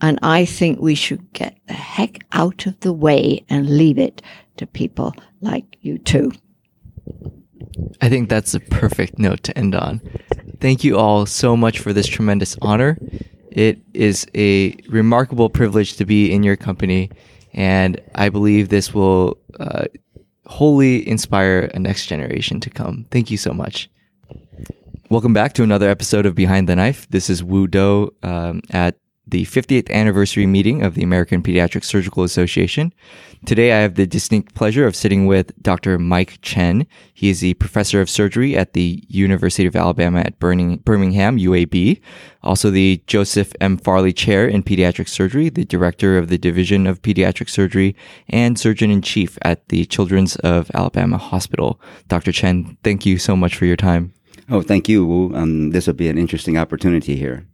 [0.00, 4.22] And I think we should get the heck out of the way and leave it
[4.56, 6.32] to people like you two.
[8.00, 10.00] I think that's a perfect note to end on.
[10.60, 12.98] Thank you all so much for this tremendous honor.
[13.50, 17.10] It is a remarkable privilege to be in your company,
[17.52, 19.84] and I believe this will uh,
[20.46, 23.06] wholly inspire a next generation to come.
[23.10, 23.90] Thank you so much.
[25.10, 27.06] Welcome back to another episode of Behind the Knife.
[27.10, 28.96] This is Wu Do um, at
[29.26, 32.92] the 50th anniversary meeting of the American Pediatric Surgical Association.
[33.46, 35.98] Today, I have the distinct pleasure of sitting with Dr.
[35.98, 36.86] Mike Chen.
[37.12, 42.00] He is the professor of surgery at the University of Alabama at Birmingham, UAB.
[42.42, 43.76] Also, the Joseph M.
[43.76, 47.96] Farley Chair in Pediatric Surgery, the director of the Division of Pediatric Surgery,
[48.28, 51.80] and surgeon in chief at the Children's of Alabama Hospital.
[52.08, 52.32] Dr.
[52.32, 54.12] Chen, thank you so much for your time.
[54.50, 55.32] Oh, thank you.
[55.34, 57.46] Um, this will be an interesting opportunity here.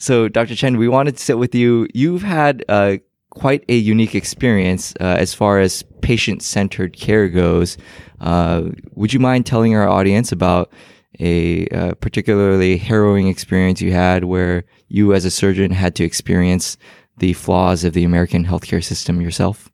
[0.00, 0.56] So, Dr.
[0.56, 1.86] Chen, we wanted to sit with you.
[1.92, 2.96] You've had uh,
[3.28, 7.76] quite a unique experience uh, as far as patient centered care goes.
[8.18, 10.72] Uh, would you mind telling our audience about
[11.18, 16.78] a uh, particularly harrowing experience you had where you, as a surgeon, had to experience
[17.18, 19.70] the flaws of the American healthcare system yourself?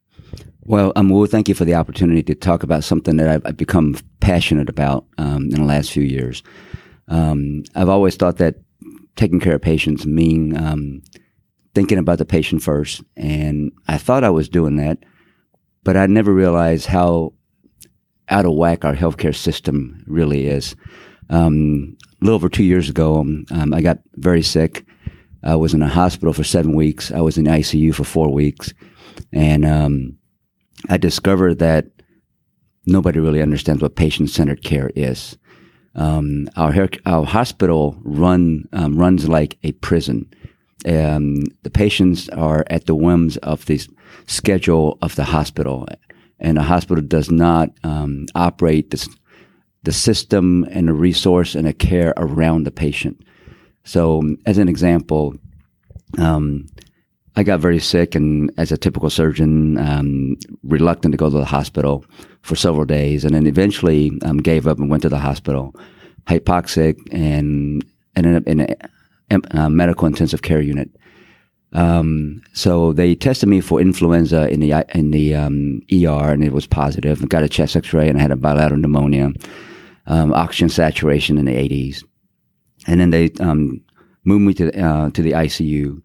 [0.63, 3.57] Well, um, well, thank you for the opportunity to talk about something that I've, I've
[3.57, 6.43] become passionate about um, in the last few years.
[7.07, 8.57] Um, I've always thought that
[9.17, 11.03] taking care of patients mean um,
[11.75, 14.99] thinking about the patient first, and I thought I was doing that,
[15.85, 17.33] but I never realized how
[18.29, 20.75] out of whack our healthcare system really is.
[21.31, 24.87] Um, a little over two years ago, um, um, I got very sick.
[25.43, 27.13] I was in a hospital for seven weeks.
[27.13, 28.73] I was in ICU for four weeks,
[29.33, 30.19] and um,
[30.89, 31.87] I discovered that
[32.87, 35.37] nobody really understands what patient-centered care is.
[35.97, 40.31] Um, our our hospital run um, runs like a prison.
[40.85, 43.81] Um, the patients are at the whims of the
[44.27, 45.87] schedule of the hospital,
[46.39, 49.09] and the hospital does not um, operate the
[49.83, 53.23] the system and the resource and the care around the patient.
[53.85, 55.37] So, as an example,
[56.19, 56.67] um,
[57.37, 61.45] I got very sick, and as a typical surgeon, um, reluctant to go to the
[61.45, 62.05] hospital
[62.41, 65.75] for several days, and then eventually um, gave up and went to the hospital,
[66.27, 67.85] hypoxic, and
[68.17, 70.89] ended up in a, a medical intensive care unit.
[71.75, 76.67] Um, so they tested me for influenza in the in the ER, and it was
[76.67, 77.23] positive.
[77.23, 79.33] I got a chest X-ray, and I had a bilateral pneumonia,
[80.07, 82.03] um, oxygen saturation in the 80s,
[82.87, 83.83] and then they um,
[84.25, 86.01] moved me to uh, to the ICU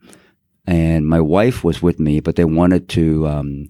[0.72, 3.70] and my wife was with me, but they wanted to um,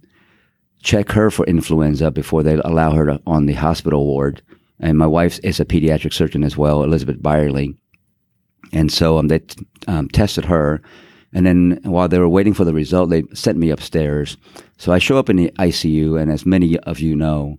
[0.84, 4.44] check her for influenza before they allow her to, on the hospital ward.
[4.80, 7.76] And my wife is a pediatric surgeon as well, Elizabeth Beierle.
[8.72, 10.80] And so um, they t- um, tested her.
[11.34, 14.38] And then while they were waiting for the result, they sent me upstairs.
[14.78, 17.58] So I show up in the ICU, and as many of you know,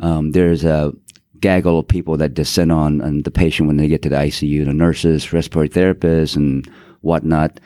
[0.00, 0.92] um, there's a
[1.40, 4.66] gaggle of people that descend on, on the patient when they get to the ICU,
[4.66, 6.70] the nurses, respiratory therapists, and
[7.00, 7.58] whatnot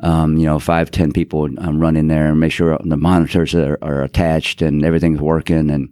[0.00, 3.54] um, you know, five, ten people um, run in there and make sure the monitors
[3.54, 5.70] are, are, attached and everything's working.
[5.70, 5.88] And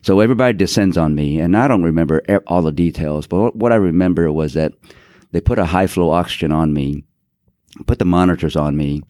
[0.00, 1.38] so everybody descends on me.
[1.38, 4.72] And I don't remember all the details, but what I remember was that
[5.32, 7.04] they put a high flow oxygen on me,
[7.86, 9.02] put the monitors on me.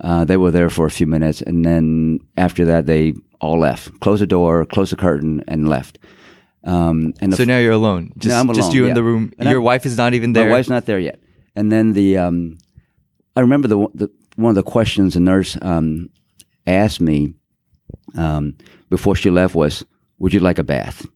[0.00, 1.42] Uh, they were there for a few minutes.
[1.42, 5.98] And then after that, they all left, closed the door, closed the curtain, and left.
[6.64, 8.12] Um, and so f- now you're alone.
[8.16, 8.90] Just, alone, just you yeah.
[8.90, 9.32] in the room.
[9.38, 10.46] And Your I, wife is not even there.
[10.46, 11.20] My wife's not there yet.
[11.54, 12.58] And then the um,
[13.36, 16.10] I remember the, the one of the questions the nurse um,
[16.66, 17.34] asked me
[18.16, 18.56] um,
[18.90, 19.84] before she left was,
[20.18, 21.06] "Would you like a bath?"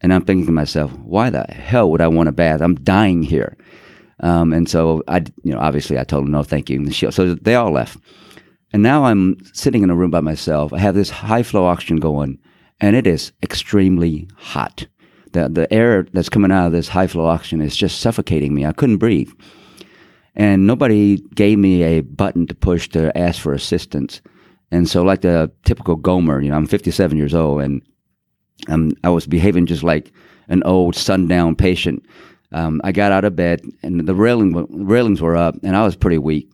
[0.00, 2.60] And I'm thinking to myself, "Why the hell would I want a bath?
[2.60, 3.56] I'm dying here."
[4.20, 6.90] Um, and so I, you know, obviously I told her no, thank you.
[6.92, 7.98] She, so they all left,
[8.72, 10.72] and now I'm sitting in a room by myself.
[10.72, 12.38] I have this high flow oxygen going,
[12.80, 14.86] and it is extremely hot.
[15.32, 18.66] The the air that's coming out of this high flow oxygen is just suffocating me.
[18.66, 19.32] I couldn't breathe
[20.36, 24.20] and nobody gave me a button to push to ask for assistance.
[24.70, 27.82] And so, like the typical Gomer, you know, I'm 57 years old, and
[28.68, 30.12] um, I was behaving just like
[30.48, 32.04] an old sundown patient.
[32.52, 35.96] Um, I got out of bed, and the railing railings were up, and I was
[35.96, 36.50] pretty weak.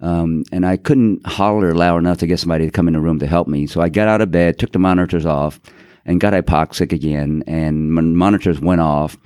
[0.00, 3.20] Um, and I couldn't holler loud enough to get somebody to come in the room
[3.20, 3.68] to help me.
[3.68, 5.60] So I got out of bed, took the monitors off,
[6.04, 7.44] and got hypoxic again.
[7.46, 9.16] And my monitors went off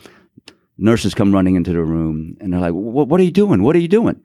[0.78, 3.62] nurses come running into the room and they're like, what are you doing?
[3.62, 4.20] What are you doing?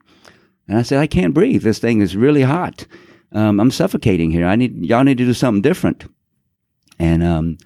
[0.68, 1.62] And I said, I can't breathe.
[1.62, 2.86] This thing is really hot.
[3.32, 4.46] Um, I'm suffocating here.
[4.46, 6.04] I need, y'all need to do something different.
[6.98, 7.58] And, um,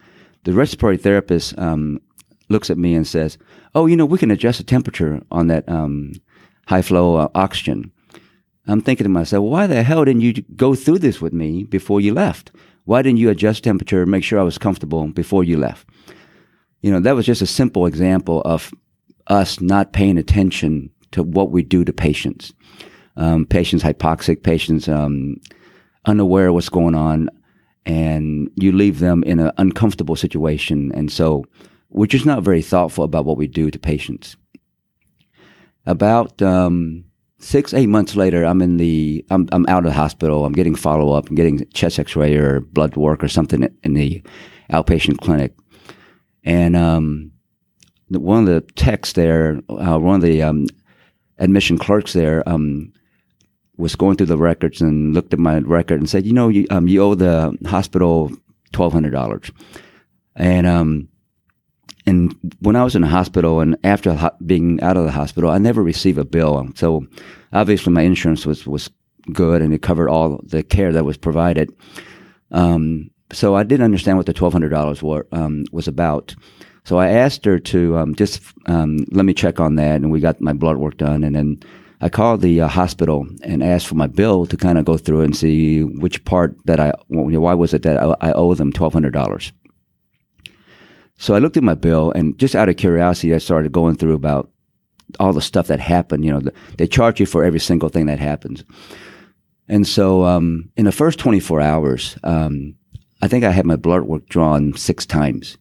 [0.45, 2.01] the respiratory therapist, um,
[2.49, 3.37] looks at me and says,
[3.74, 6.12] Oh, you know, we can adjust the temperature on that, um,
[6.68, 7.91] high flow uh, oxygen.
[8.68, 12.01] I'm thinking to myself, why the hell didn't you go through this with me before
[12.01, 12.51] you left?
[12.84, 15.89] Why didn't you adjust temperature make sure I was comfortable before you left?
[16.81, 18.72] You know, that was just a simple example of
[19.27, 22.53] us not paying attention to what we do to patients.
[23.16, 25.37] Um, patients hypoxic, patients um,
[26.05, 27.31] unaware of what's going on,
[27.87, 30.93] and you leave them in an uncomfortable situation.
[30.95, 31.45] And so
[31.89, 34.37] we're just not very thoughtful about what we do to patients.
[35.87, 37.05] about um,
[37.39, 40.45] six, eight months later, I'm in the, I'm, I'm out of the hospital.
[40.45, 41.29] I'm getting follow up.
[41.29, 44.22] I'm getting chest X-ray or blood work or something in the
[44.70, 45.55] outpatient clinic,
[46.47, 47.32] and um,
[48.09, 50.68] one of the techs there, uh, one of the um,
[51.38, 52.92] admission clerks there, um,
[53.76, 56.66] was going through the records and looked at my record and said, "You know, you,
[56.70, 58.30] um, you owe the hospital
[58.72, 59.51] twelve hundred dollars."
[60.36, 61.09] And um,
[62.07, 65.51] and when I was in the hospital and after ho- being out of the hospital,
[65.51, 66.70] I never received a bill.
[66.76, 67.07] So
[67.53, 68.88] obviously, my insurance was was
[69.32, 71.74] good and it covered all the care that was provided.
[72.53, 75.03] Um, so I didn't understand what the twelve hundred dollars
[75.33, 76.35] um, was about.
[76.85, 80.20] So I asked her to um, just um, let me check on that, and we
[80.20, 81.61] got my blood work done, and then
[82.01, 85.22] I called the uh, hospital and asked for my bill to kind of go through
[85.22, 88.93] and see which part that I why was it that I, I owe them twelve
[88.93, 89.53] hundred dollars.
[91.18, 94.14] So I looked at my bill, and just out of curiosity, I started going through
[94.14, 94.51] about
[95.18, 96.24] all the stuff that happened.
[96.24, 98.64] You know, the, they charge you for every single thing that happens.
[99.68, 102.76] And so, um, in the first 24 hours, um,
[103.22, 105.56] I think I had my blood work drawn six times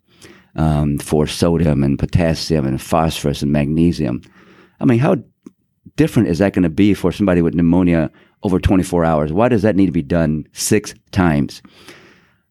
[0.56, 4.22] um, for sodium and potassium and phosphorus and magnesium.
[4.80, 5.18] I mean, how
[5.96, 8.12] different is that going to be for somebody with pneumonia
[8.44, 9.32] over 24 hours?
[9.32, 11.62] Why does that need to be done six times?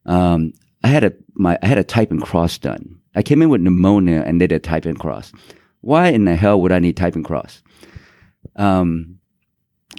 [0.05, 0.53] Um,
[0.83, 2.99] I had a my I had a type and cross done.
[3.15, 5.31] I came in with pneumonia and they did a type and cross.
[5.81, 7.63] Why in the hell would I need type and cross?
[8.55, 9.19] Um,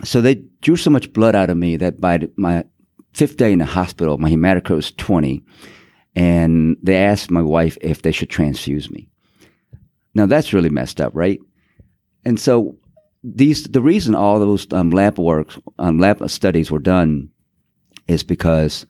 [0.05, 2.65] so they drew so much blood out of me that by my
[3.17, 5.43] fifth day in the hospital, my hematocrit was 20
[6.15, 9.09] and they asked my wife if they should transfuse me.
[10.15, 11.41] Now that's really messed up, right?
[12.27, 12.77] And so
[13.25, 17.31] these the reason all those um, lab work um, lab studies were done
[18.07, 18.85] is because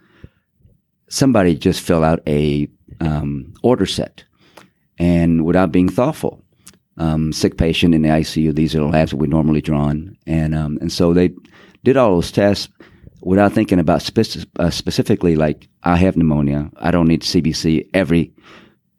[1.08, 2.68] somebody just filled out a
[3.00, 4.24] um, order set
[4.98, 6.42] and without being thoughtful.
[6.98, 8.54] Um, sick patient in the ICU.
[8.54, 11.30] These are the labs that we normally drawn, and um, and so they
[11.84, 12.68] did all those tests
[13.26, 16.70] without thinking about speci- uh, specifically like I have pneumonia.
[16.76, 18.32] I don't need CBC every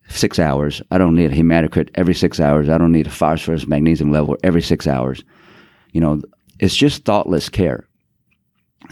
[0.10, 0.82] six hours.
[0.92, 2.68] I don't need a hematocrit every six hours.
[2.68, 5.24] I don't need a phosphorus magnesium level every six hours.
[5.94, 6.22] You know,
[6.60, 7.88] it's just thoughtless care.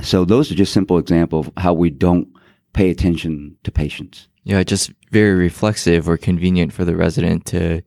[0.02, 2.30] So those are just simple examples of how we don't
[2.72, 4.30] pay attention to patients.
[4.46, 7.82] Yeah, just very reflexive or convenient for the resident to.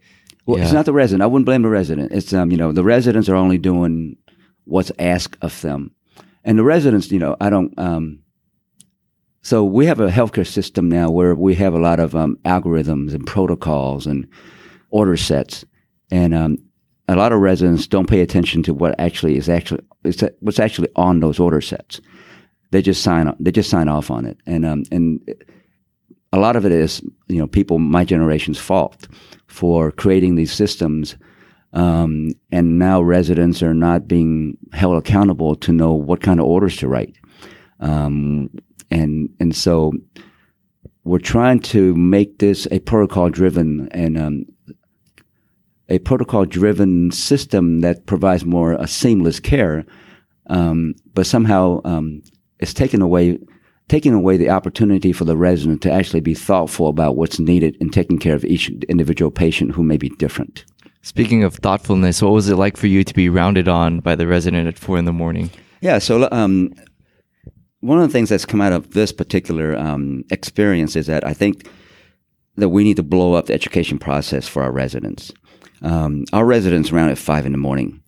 [0.45, 0.65] Well, yeah.
[0.65, 1.23] it's not the resident.
[1.23, 2.13] I wouldn't blame the resident.
[2.13, 4.19] It's um, you know, the residents are only doing
[4.65, 5.93] what's asked of them
[6.49, 7.79] and the residents, you know, I don't.
[7.79, 8.21] Um,
[9.43, 13.13] so we have a healthcare system now where we have a lot of um, algorithms
[13.13, 14.27] and protocols and
[14.89, 15.67] order sets,
[16.11, 16.57] and um,
[17.07, 19.83] a lot of residents don't pay attention to what actually is actually
[20.41, 22.01] what's actually on those order sets.
[22.71, 25.21] They just sign they just sign off on it, and um, and
[26.33, 29.07] a lot of it is you know people my generation's fault
[29.49, 31.15] for creating these systems
[31.73, 36.77] um, and now residents are not being held accountable to know what kind of orders
[36.79, 37.17] to write.
[37.81, 38.51] Um,
[38.91, 39.93] and, and so
[41.05, 44.47] we're trying to make this a protocol driven and, um,
[45.91, 49.87] a protocol driven system that provides more a seamless care.
[50.49, 52.23] Um, but somehow, um,
[52.59, 53.39] it's taken away,
[53.89, 57.91] taking away the opportunity for the resident to actually be thoughtful about what's needed in
[57.91, 60.65] taking care of each individual patient who may be different.
[61.03, 64.27] Speaking of thoughtfulness, what was it like for you to be rounded on by the
[64.27, 65.51] resident at four in the morning?
[65.81, 66.75] Yeah, so um,
[67.81, 71.33] one of the things that's come out of this particular um, experience is that I
[71.33, 71.69] think
[72.57, 75.33] that we need to blow up the education process for our residents.
[75.83, 78.03] Um, our residents round at five in the morning.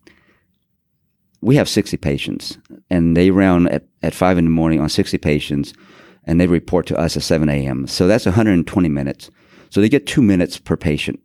[1.41, 2.59] We have 60 patients,
[2.91, 5.72] and they round at, at five in the morning on 60 patients,
[6.24, 7.86] and they report to us at 7 a.m.
[7.86, 9.30] So that's 120 minutes.
[9.70, 11.20] So they get two minutes per patient.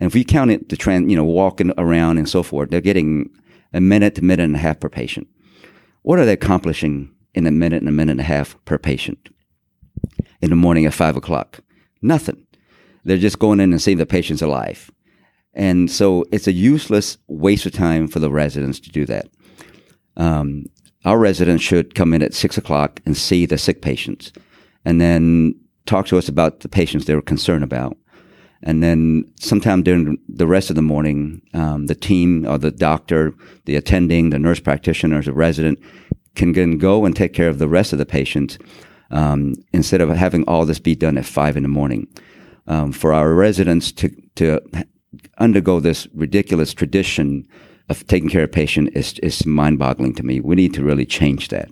[0.00, 2.80] And if we count it the trend, you know, walking around and so forth, they're
[2.80, 3.30] getting
[3.72, 5.28] a minute to minute and a half per patient.
[6.02, 9.30] What are they accomplishing in a minute and a minute and a half per patient
[10.40, 11.60] in the morning at five o'clock?
[12.02, 12.46] Nothing.
[13.04, 14.90] They're just going in and seeing the patient's alive.
[15.54, 19.26] And so it's a useless waste of time for the residents to do that.
[20.16, 20.66] Um,
[21.04, 24.32] our residents should come in at six o'clock and see the sick patients
[24.84, 25.54] and then
[25.86, 27.96] talk to us about the patients they were concerned about
[28.64, 33.34] and then sometime during the rest of the morning, um, the team or the doctor,
[33.66, 35.78] the attending, the nurse practitioner, the resident
[36.34, 38.58] can then go and take care of the rest of the patients
[39.10, 42.08] um, instead of having all this be done at five in the morning.
[42.66, 44.58] Um, for our residents to to
[45.36, 47.46] undergo this ridiculous tradition
[47.90, 50.40] of taking care of patient is is mind boggling to me.
[50.40, 51.68] We need to really change that.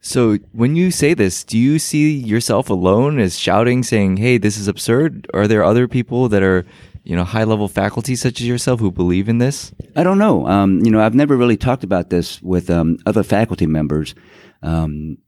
[0.00, 4.56] So when you say this, do you see yourself alone as shouting, saying, "Hey, this
[4.56, 5.26] is absurd"?
[5.34, 6.64] Are there other people that are
[7.02, 9.72] you know high level faculty such as yourself who believe in this?
[9.96, 10.46] I don't know.
[10.46, 14.14] Um, you know, I've never really talked about this with um, other faculty members.
[14.62, 15.18] Um,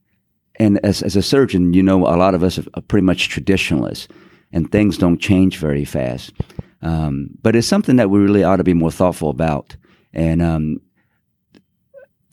[0.58, 4.08] and as, as a surgeon, you know, a lot of us are pretty much traditionalists,
[4.52, 6.32] and things don't change very fast.
[6.82, 9.76] Um, but it's something that we really ought to be more thoughtful about.
[10.12, 10.80] And um,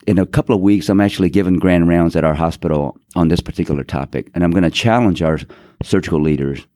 [0.06, 3.40] in a couple of weeks, I'm actually giving grand rounds at our hospital on this
[3.40, 5.38] particular topic, and I'm going to challenge our
[5.82, 6.66] surgical leaders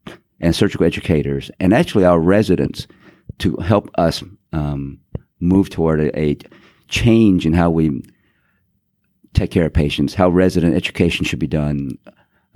[0.40, 2.86] and surgical educators, and actually our residents,
[3.38, 4.98] to help us um,
[5.38, 6.36] move toward a, a
[6.88, 8.02] change in how we
[9.32, 11.96] take care of patients, how resident education should be done.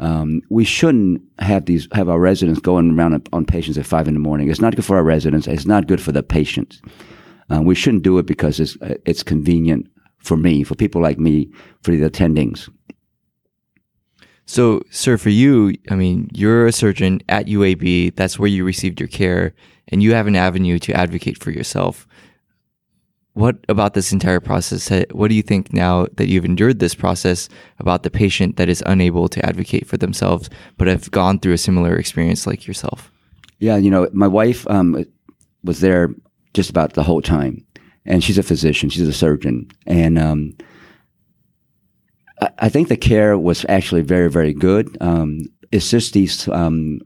[0.01, 4.15] Um, we shouldn't have these have our residents going around on patients at five in
[4.15, 4.51] the morning.
[4.51, 5.47] It's not good for our residents.
[5.47, 6.83] It's not good for the patients.
[7.49, 9.89] Uh, we shouldn't do it because it's it's convenient
[10.25, 11.51] for me, for people like me,
[11.83, 12.69] for the attendings.
[14.47, 18.15] So, sir, for you, I mean, you're a surgeon at UAB.
[18.17, 19.55] That's where you received your care,
[19.89, 22.07] and you have an avenue to advocate for yourself.
[23.33, 24.91] What about this entire process?
[25.11, 27.49] What do you think now that you've endured this process
[27.79, 31.59] about the patient that is unable to advocate for themselves, but have gone through a
[31.59, 33.11] similar experience like yourself?
[33.59, 35.05] Yeah, you know, my wife um,
[35.65, 36.11] was there
[36.53, 37.67] just about the whole time,
[38.07, 40.55] and she's a physician, she's a surgeon, and um,
[42.59, 44.97] I think the care was actually very, very good.
[45.01, 45.41] Um,
[45.73, 47.01] it's just these um,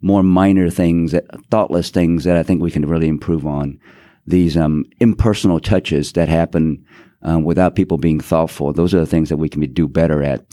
[0.00, 3.78] more minor things, that, thoughtless things that I think we can really improve on.
[4.26, 6.84] These um, impersonal touches that happen
[7.22, 8.72] um, without people being thoughtful.
[8.72, 10.44] Those are the things that we can be, do better at.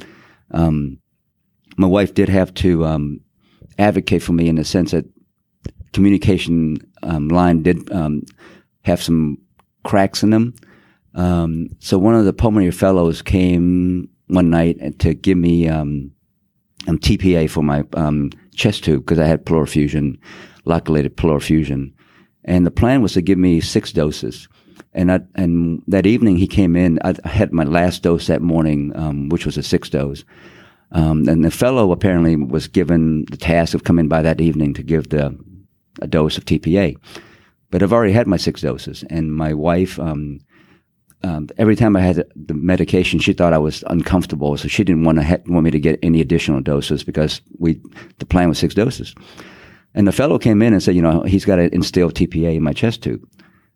[0.52, 1.00] Um,
[1.78, 3.20] my wife did have to um,
[3.78, 5.06] advocate for me in the sense that
[5.94, 7.90] communication line did
[8.84, 9.38] have some
[9.86, 10.54] cracks in them.
[11.14, 16.12] Um, so one of the pulmonary fellows came one night to give me um,
[16.88, 20.20] um, TPA for my um, chest tube because I had pleural effusion,
[20.66, 21.94] loculated pleural effusion,
[22.44, 24.50] and the plan was to give me six doses.
[24.94, 27.00] And I, and that evening he came in.
[27.04, 30.24] I had my last dose that morning, um, which was a six dose.
[30.92, 34.84] Um, and the fellow apparently was given the task of coming by that evening to
[34.84, 35.38] give the
[36.02, 36.98] a dose of TPA.
[37.76, 40.40] But I've already had my six doses, and my wife um,
[41.24, 45.04] um, every time I had the medication, she thought I was uncomfortable, so she didn't
[45.04, 47.82] want to ha- want me to get any additional doses because we
[48.20, 49.14] the plan was six doses.
[49.94, 52.64] And the fellow came in and said, you know, he's got to instill TPA in
[52.64, 53.28] my chest tube,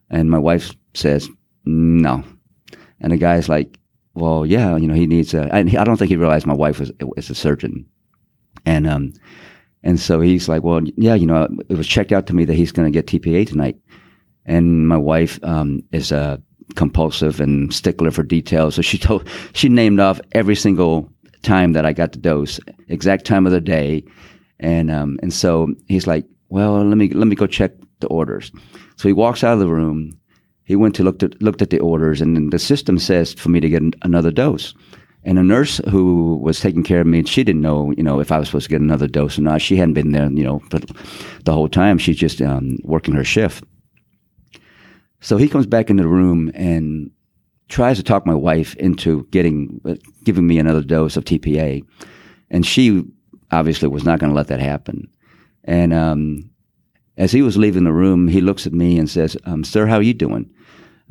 [0.09, 1.27] and my wife says
[1.65, 2.23] no,
[3.01, 3.79] and the guy's like,
[4.13, 5.53] well, yeah, you know, he needs a.
[5.53, 7.85] I, I don't think he realized my wife was was a surgeon,
[8.65, 9.11] and um,
[9.83, 12.55] and so he's like, well, yeah, you know, it was checked out to me that
[12.55, 13.77] he's going to get TPA tonight,
[14.49, 16.41] and my wife um, is a
[16.75, 18.75] compulsive and stickler for details.
[18.75, 21.09] So she told she named off every single
[21.43, 24.03] time that I got the dose, exact time of the day,
[24.59, 28.51] and um, and so he's like, well, let me let me go check the orders.
[28.97, 30.11] So he walks out of the room.
[30.63, 33.59] He went to look at looked at the orders, and the system says for me
[33.59, 34.73] to get another dose.
[35.25, 38.31] And a nurse who was taking care of me, she didn't know, you know, if
[38.31, 39.61] I was supposed to get another dose or not.
[39.61, 40.61] She hadn't been there, you know,
[41.43, 41.97] the whole time.
[41.97, 43.65] She's just um, working her shift.
[45.21, 47.11] So he comes back into the room and
[47.67, 51.85] tries to talk my wife into getting uh, giving me another dose of TPA,
[52.49, 53.03] and she
[53.51, 55.09] obviously was not going to let that happen.
[55.63, 56.49] And um,
[57.17, 59.97] as he was leaving the room, he looks at me and says, um, "Sir, how
[59.97, 60.49] are you doing?"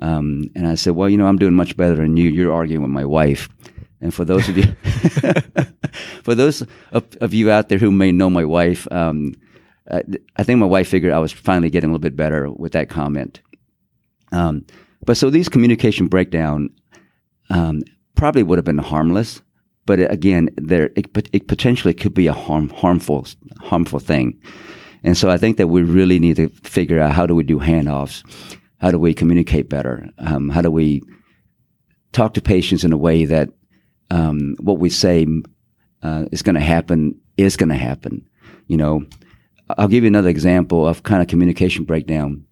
[0.01, 2.29] Um, and I said, "Well, you know, I'm doing much better than you.
[2.29, 3.49] You're arguing with my wife."
[4.01, 4.65] And for those of you,
[6.23, 9.35] for those of, of, you out there who may know my wife, um,
[9.91, 10.05] I,
[10.37, 12.89] I think my wife figured I was finally getting a little bit better with that
[12.89, 13.41] comment.
[14.33, 14.64] Um,
[15.05, 16.70] but so these communication breakdown
[17.51, 17.83] um,
[18.14, 19.43] probably would have been harmless,
[19.87, 23.26] but again, there it, it potentially could be a harm, harmful
[23.61, 24.39] harmful thing.
[25.05, 27.59] And so I think that we really need to figure out how do we do
[27.59, 28.22] handoffs,
[28.81, 31.03] how do we communicate better, um, how do we
[32.12, 33.51] talk to patients in a way that
[34.11, 35.26] um, what we say
[36.03, 38.29] uh, is going to happen is going to happen.
[38.66, 39.05] You know,
[39.76, 42.45] I'll give you another example of kind of communication breakdown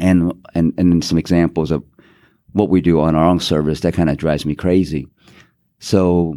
[0.00, 1.84] and and and some examples of
[2.52, 5.06] what we do on our own service that kind of drives me crazy.
[5.78, 6.36] So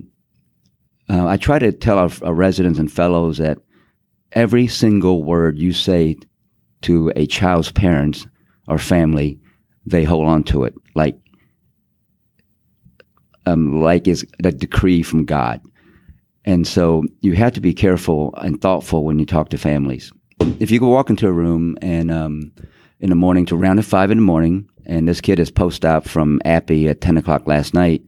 [1.09, 3.57] uh, I try to tell our, our, residents and fellows that
[4.32, 6.16] every single word you say
[6.84, 8.28] to a child's parents
[8.68, 9.39] or family,
[9.86, 11.18] they hold on to it like
[13.45, 15.61] um, like is a decree from God.
[16.45, 20.11] And so you have to be careful and thoughtful when you talk to families.
[20.59, 22.51] If you go walk into a room and um,
[23.04, 24.70] in the morning to around at five in the morning.
[24.86, 28.01] And this kid is post op from Appy at 10 o'clock last night.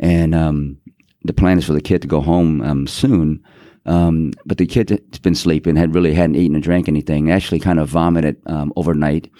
[0.00, 0.76] And um,
[1.22, 3.44] the plan is for the kid to go home um, soon.
[3.86, 7.60] Um, but the kid had been sleeping, had really hadn't eaten or drank anything, actually
[7.60, 9.30] kind of vomited um, overnight.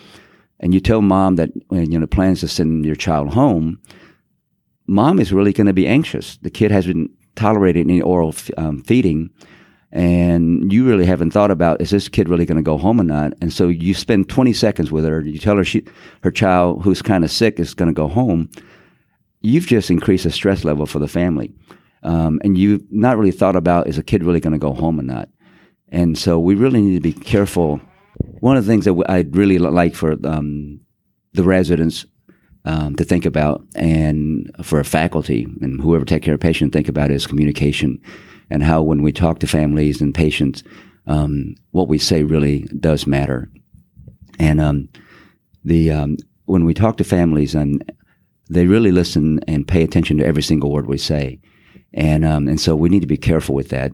[0.61, 3.80] And you tell mom that you know plans to send your child home,
[4.86, 6.36] mom is really going to be anxious.
[6.36, 9.30] The kid has been tolerated any oral um, feeding,
[9.95, 13.05] and you really haven't thought about is this kid really going to go home or
[13.05, 13.32] not?
[13.40, 15.20] And so you spend 20 seconds with her.
[15.20, 15.84] You tell her she,
[16.24, 18.51] her child who's kind of sick is going to go home.
[19.40, 21.53] You've just increased the stress level for the family,
[22.03, 24.99] um, and you've not really thought about is a kid really going to go home
[24.99, 25.28] or not?
[25.88, 27.80] And so we really need to be careful.
[28.40, 30.80] One of the things that I'd really like for um,
[31.34, 32.05] the residents
[32.64, 37.11] um, to think about, and for faculty and whoever take care of patient think about
[37.11, 38.01] is communication,
[38.51, 40.62] and how when we talk to families and patients,
[41.07, 43.49] um, what we say really does matter.
[44.38, 44.88] And um,
[45.64, 46.16] the um,
[46.47, 47.90] when we talk to families, and
[48.51, 51.40] they really listen and pay attention to every single word we say,
[51.92, 53.92] and um, and so we need to be careful with that.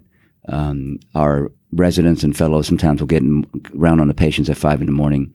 [0.49, 3.23] Um, our residents and fellows sometimes will get
[3.79, 5.33] around on the patients at five in the morning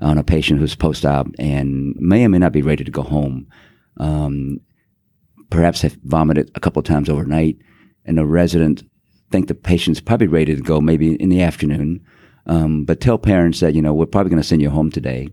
[0.00, 3.46] on a patient who's post-op and may or may not be ready to go home.
[3.98, 4.60] Um,
[5.50, 7.56] perhaps have vomited a couple times overnight,
[8.06, 8.82] and the resident
[9.30, 12.04] think the patient's probably ready to go maybe in the afternoon.
[12.46, 15.28] Um, but tell parents that you know we're probably going to send you home today,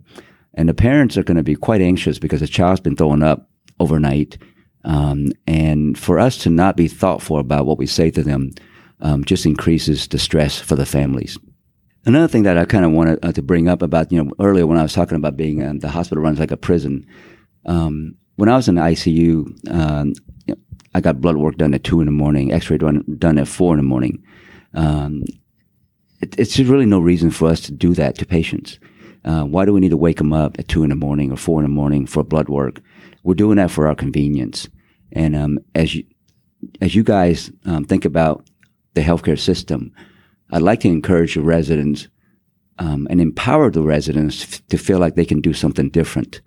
[0.56, 3.50] and the parents are going to be quite anxious because the child's been throwing up
[3.80, 4.38] overnight.
[4.84, 8.52] Um, and for us to not be thoughtful about what we say to them
[9.00, 11.38] um, just increases the stress for the families.
[12.06, 14.68] Another thing that I kind of wanted uh, to bring up about, you know, earlier
[14.68, 17.06] when I was talking about being um, the hospital runs like a prison.
[17.66, 20.14] Um, when I was in the ICU, um,
[20.94, 23.74] I got blood work done at two in the morning, X-ray done, done at four
[23.74, 24.24] in the morning.
[24.74, 25.24] Um,
[26.22, 28.80] it, it's just really no reason for us to do that to patients.
[29.26, 31.38] Uh, why do we need to wake them up at two in the morning or
[31.38, 32.82] four in the morning for blood work?
[33.24, 34.68] We're doing that for our convenience.
[35.12, 36.04] And um, as you
[36.82, 38.50] as you guys um, think about
[38.94, 39.92] the healthcare system,
[40.52, 42.08] I'd like to encourage the residents
[42.80, 46.42] um, and empower the residents f- to feel like they can do something different.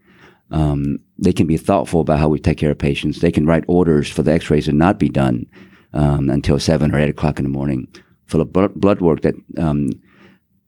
[0.50, 3.20] Um, they can be thoughtful about how we take care of patients.
[3.20, 5.46] They can write orders for the X-rays to not be done
[5.92, 7.88] um, until seven or eight o'clock in the morning.
[8.26, 9.90] For the blood work, that um,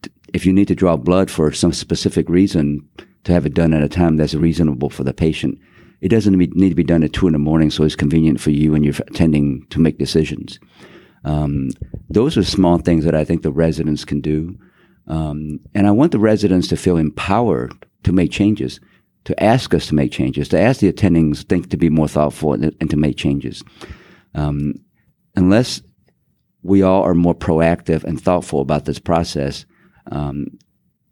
[0.02, 2.88] t- if you need to draw blood for some specific reason,
[3.24, 5.58] to have it done at a time that's reasonable for the patient.
[6.00, 8.50] It doesn't need to be done at two in the morning, so it's convenient for
[8.50, 10.58] you and you're attending to make decisions.
[11.24, 11.70] Um,
[12.08, 14.58] those are small things that I think the residents can do.
[15.08, 17.74] Um, and I want the residents to feel empowered
[18.04, 18.80] to make changes,
[19.28, 22.54] to ask us to make changes, to ask the attendings think to be more thoughtful
[22.54, 23.62] and, and to make changes.
[24.34, 24.76] Um,
[25.36, 25.82] unless
[26.62, 29.66] we all are more proactive and thoughtful about this process,
[30.10, 30.46] um,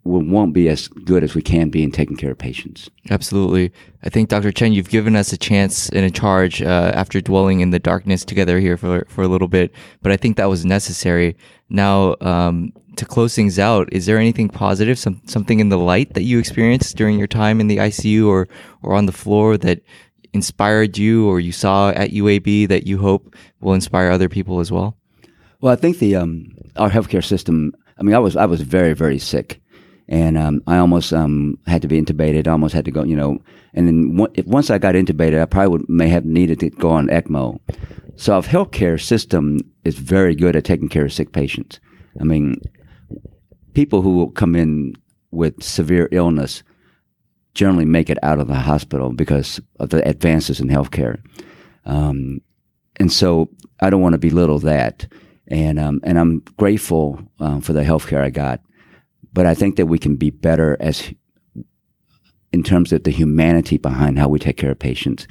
[0.05, 2.89] we won't be as good as we can be in taking care of patients.
[3.11, 3.71] Absolutely.
[4.03, 4.51] I think, Dr.
[4.51, 8.25] Chen, you've given us a chance and a charge uh, after dwelling in the darkness
[8.25, 11.37] together here for, for a little bit, but I think that was necessary.
[11.69, 16.15] Now, um, to close things out, is there anything positive, some, something in the light
[16.15, 18.49] that you experienced during your time in the ICU or,
[18.83, 19.83] or on the floor that
[20.33, 24.71] inspired you or you saw at UAB that you hope will inspire other people as
[24.71, 24.97] well?
[25.61, 27.73] Well, I think the um, our healthcare system.
[27.99, 29.61] I mean, I was I was very very sick,
[30.07, 32.47] and um, I almost um, had to be intubated.
[32.47, 33.39] Almost had to go, you know.
[33.73, 36.91] And then w- once I got intubated, I probably would, may have needed to go
[36.91, 37.59] on ECMO.
[38.17, 41.81] So our healthcare system is very good at taking care of sick patients.
[42.21, 42.61] I mean,
[43.77, 44.95] people who come in
[45.33, 46.63] with severe illness
[47.53, 51.23] generally make it out of the hospital because of the advances in healthcare.
[51.85, 52.41] Um,
[52.97, 53.51] and so
[53.81, 55.07] I don't want to belittle that.
[55.49, 58.61] And um, and I'm grateful um, for the healthcare I got.
[59.35, 61.13] But I think that we can be better as
[62.53, 65.27] in terms of the humanity behind how we take care of patients,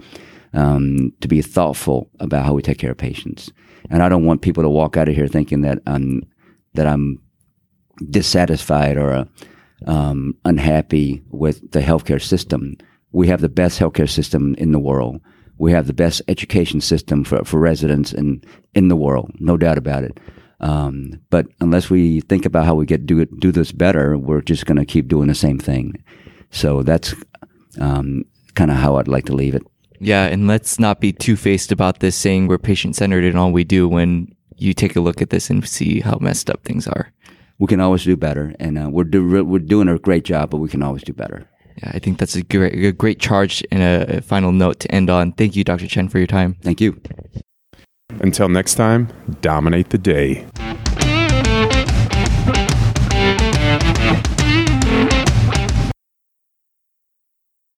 [0.53, 3.51] um, to be thoughtful about how we take care of patients.
[3.89, 6.21] And I don't want people to walk out of here thinking that I'm
[6.75, 7.24] that I'm
[8.09, 9.27] dissatisfied or
[9.85, 12.75] um, unhappy with the healthcare system.
[13.11, 15.21] We have the best healthcare system in the world.
[15.57, 18.43] We have the best education system for, for residents in,
[18.73, 20.19] in the world, no doubt about it.
[20.59, 24.65] Um, but unless we think about how we get do do this better, we're just
[24.65, 26.03] going to keep doing the same thing.
[26.51, 27.13] So that's
[27.79, 28.23] um,
[28.53, 29.63] kind of how I'd like to leave it.
[29.99, 33.51] Yeah, and let's not be two faced about this, saying we're patient centered in all
[33.51, 33.87] we do.
[33.87, 37.11] When you take a look at this and see how messed up things are,
[37.59, 40.57] we can always do better, and uh, we're do, we're doing a great job, but
[40.57, 41.47] we can always do better.
[41.77, 44.91] Yeah, I think that's a great, a great charge and a, a final note to
[44.91, 45.33] end on.
[45.33, 45.87] Thank you, Dr.
[45.87, 46.55] Chen, for your time.
[46.61, 47.01] Thank you.
[48.21, 49.09] Until next time,
[49.41, 50.45] dominate the day.